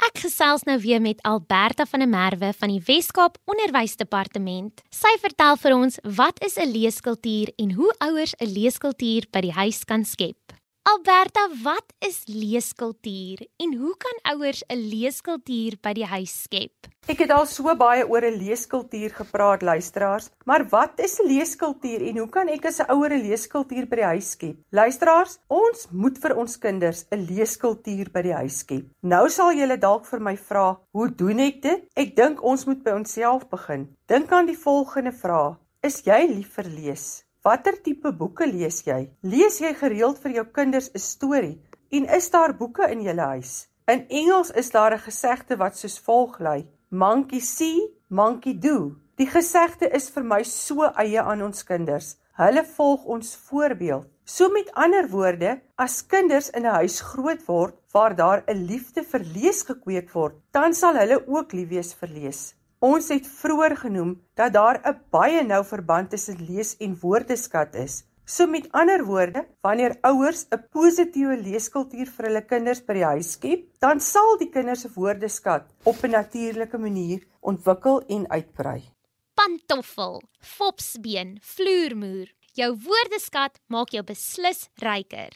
Ek 0.08 0.22
gesels 0.24 0.64
nou 0.64 0.78
weer 0.80 1.02
met 1.04 1.20
Alberta 1.28 1.84
van 1.90 2.00
der 2.00 2.08
Merwe 2.08 2.54
van 2.56 2.72
die 2.72 2.80
Wes-Kaap 2.88 3.36
Onderwysdepartement. 3.52 4.80
Sy 4.94 5.12
vertel 5.20 5.60
vir 5.60 5.76
ons 5.76 6.00
wat 6.20 6.40
is 6.48 6.56
'n 6.56 6.72
leeskultuur 6.72 7.52
en 7.58 7.74
hoe 7.76 7.92
ouers 8.00 8.34
'n 8.40 8.48
leeskultuur 8.48 9.28
by 9.32 9.42
die 9.42 9.52
huis 9.52 9.84
kan 9.84 10.06
skep. 10.06 10.54
Alberta, 10.88 11.50
wat 11.64 11.90
is 12.00 12.22
leeskultuur 12.32 13.42
en 13.60 13.74
hoe 13.76 13.96
kan 14.00 14.20
ouers 14.32 14.62
'n 14.72 14.84
leeskultuur 14.92 15.76
by 15.84 15.92
die 15.94 16.06
huis 16.06 16.36
skep? 16.44 16.88
Ek 17.12 17.20
het 17.20 17.32
al 17.32 17.46
so 17.46 17.76
baie 17.76 18.06
oor 18.08 18.24
'n 18.24 18.40
leeskultuur 18.40 19.12
gepraat, 19.18 19.62
luisteraars, 19.62 20.30
maar 20.46 20.64
wat 20.70 20.94
is 21.04 21.20
'n 21.20 21.28
leeskultuur 21.28 22.08
en 22.08 22.18
hoe 22.18 22.30
kan 22.30 22.48
ek 22.48 22.66
as 22.66 22.80
'n 22.80 22.90
ouer 22.96 23.12
'n 23.12 23.28
leeskultuur 23.28 23.86
by 23.90 23.96
die 23.96 24.10
huis 24.14 24.32
skep? 24.32 24.56
Luisteraars, 24.72 25.40
ons 25.48 25.88
moet 25.92 26.18
vir 26.18 26.38
ons 26.38 26.58
kinders 26.58 27.06
'n 27.12 27.26
leeskultuur 27.32 28.08
by 28.12 28.22
die 28.22 28.38
huis 28.40 28.58
skep. 28.58 28.86
Nou 29.02 29.30
sal 29.30 29.52
julle 29.52 29.78
dalk 29.78 30.06
vir 30.06 30.20
my 30.22 30.38
vra, 30.38 30.80
hoe 30.94 31.10
doen 31.10 31.40
ek 31.40 31.62
dit? 31.62 31.84
Ek 31.98 32.16
dink 32.16 32.42
ons 32.42 32.66
moet 32.66 32.84
by 32.84 32.92
onsself 32.92 33.50
begin. 33.50 33.96
Dink 34.06 34.32
aan 34.32 34.46
die 34.46 34.58
volgende 34.58 35.12
vraag: 35.12 35.58
Is 35.84 36.02
jy 36.06 36.28
lief 36.28 36.54
vir 36.54 36.66
lees? 36.66 37.27
Watter 37.46 37.76
tipe 37.84 38.12
boeke 38.12 38.48
lees 38.50 38.82
jy? 38.84 39.10
Lees 39.22 39.60
jy 39.62 39.74
gereeld 39.78 40.18
vir 40.24 40.32
jou 40.40 40.46
kinders 40.58 40.90
'n 40.94 41.00
storie 41.00 41.58
en 41.92 42.06
is 42.18 42.30
daar 42.30 42.54
boeke 42.58 42.90
in 42.92 43.02
julle 43.02 43.28
huis? 43.34 43.68
In 43.88 44.08
Engels 44.10 44.52
is 44.52 44.72
daar 44.72 44.94
'n 44.94 45.06
gesegde 45.06 45.58
wat 45.58 45.78
soos 45.78 46.00
volg 46.00 46.40
lui: 46.40 46.66
Monkey 46.90 47.40
see, 47.40 47.94
monkey 48.10 48.54
do. 48.54 48.96
Die 49.16 49.28
gesegde 49.28 49.90
is 49.90 50.10
vir 50.10 50.24
my 50.24 50.44
so 50.44 50.84
eie 50.84 51.22
aan 51.22 51.42
ons 51.42 51.64
kinders. 51.64 52.18
Hulle 52.38 52.64
volg 52.66 53.06
ons 53.06 53.36
voorbeeld. 53.36 54.06
So 54.26 54.50
met 54.50 54.72
ander 54.74 55.08
woorde, 55.10 55.62
as 55.76 56.06
kinders 56.06 56.50
in 56.50 56.66
'n 56.66 56.76
huis 56.82 57.02
groot 57.02 57.46
word 57.48 57.76
waar 57.94 58.16
daar 58.16 58.44
'n 58.48 58.66
liefde 58.66 59.04
vir 59.04 59.20
lees 59.20 59.64
gekweek 59.64 60.12
word, 60.14 60.36
dan 60.52 60.74
sal 60.74 60.96
hulle 60.96 61.28
ook 61.28 61.54
lief 61.54 61.70
wees 61.70 61.94
vir 61.94 62.10
lees. 62.10 62.54
Ons 62.80 63.08
het 63.10 63.26
vroeër 63.26 63.74
genoem 63.78 64.12
dat 64.38 64.54
daar 64.54 64.78
'n 64.86 65.02
baie 65.10 65.44
nou 65.44 65.66
verband 65.66 66.10
tussen 66.10 66.38
lees 66.46 66.78
en 66.78 67.00
woordeskat 67.00 67.76
is. 67.76 68.04
So 68.26 68.46
met 68.46 68.72
ander 68.72 69.06
woorde, 69.06 69.48
wanneer 69.62 69.98
ouers 70.02 70.46
'n 70.52 70.68
positiewe 70.70 71.38
leeskultuur 71.38 72.06
vir 72.06 72.26
hulle 72.26 72.46
kinders 72.46 72.86
by 72.86 72.94
die 72.94 73.04
huis 73.04 73.32
skep, 73.32 73.66
dan 73.80 74.00
sal 74.00 74.38
die 74.38 74.50
kinders 74.50 74.82
se 74.82 74.90
woordeskat 74.94 75.64
op 75.84 76.04
'n 76.04 76.12
natuurlike 76.12 76.78
manier 76.78 77.24
ontwikkel 77.42 78.06
en 78.08 78.30
uitbrei. 78.30 78.94
Pantoffel, 79.34 80.22
fopsbeen, 80.40 81.40
vloermuur. 81.42 82.34
Jou 82.54 82.78
woordeskat 82.78 83.60
maak 83.68 83.90
jou 83.90 84.04
beslis 84.04 84.70
ryker. 84.76 85.32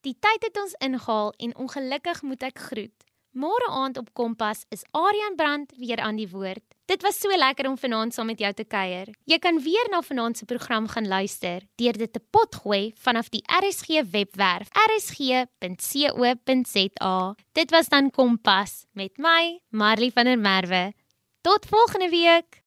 Die 0.00 0.16
tyd 0.18 0.42
het 0.42 0.58
ons 0.62 0.74
ingehaal 0.78 1.32
en 1.36 1.56
ongelukkig 1.56 2.22
moet 2.22 2.42
ek 2.42 2.58
groet. 2.58 3.04
Môre 3.32 3.68
aand 3.68 3.96
op 3.96 4.10
Kompas 4.12 4.66
is 4.68 4.84
Aryan 4.90 5.36
Brand 5.36 5.72
weer 5.76 6.00
aan 6.00 6.16
die 6.16 6.28
woord. 6.28 6.71
Dit 6.90 7.02
was 7.02 7.18
so 7.20 7.28
lekker 7.30 7.68
om 7.68 7.78
vanaand 7.78 8.14
saam 8.14 8.26
met 8.26 8.40
jou 8.42 8.52
te 8.52 8.64
kuier. 8.64 9.06
Jy 9.30 9.38
kan 9.38 9.60
weer 9.62 9.86
na 9.90 10.02
vanaand 10.02 10.36
se 10.38 10.44
program 10.44 10.88
gaan 10.90 11.06
luister 11.08 11.62
deur 11.78 11.92
dit 11.98 12.12
te 12.12 12.20
potgooi 12.34 12.92
vanaf 12.98 13.28
die 13.30 13.44
RSG 13.46 14.02
webwerf 14.10 14.68
rsg.co.za. 14.88 15.54
Dit 17.52 17.70
was 17.70 17.88
dan 17.88 18.10
Kompas 18.10 18.84
met 18.92 19.16
my, 19.16 19.60
Marley 19.70 20.10
van 20.10 20.24
der 20.24 20.38
Merwe. 20.38 20.92
Tot 21.40 21.66
volgende 21.66 22.08
week. 22.08 22.61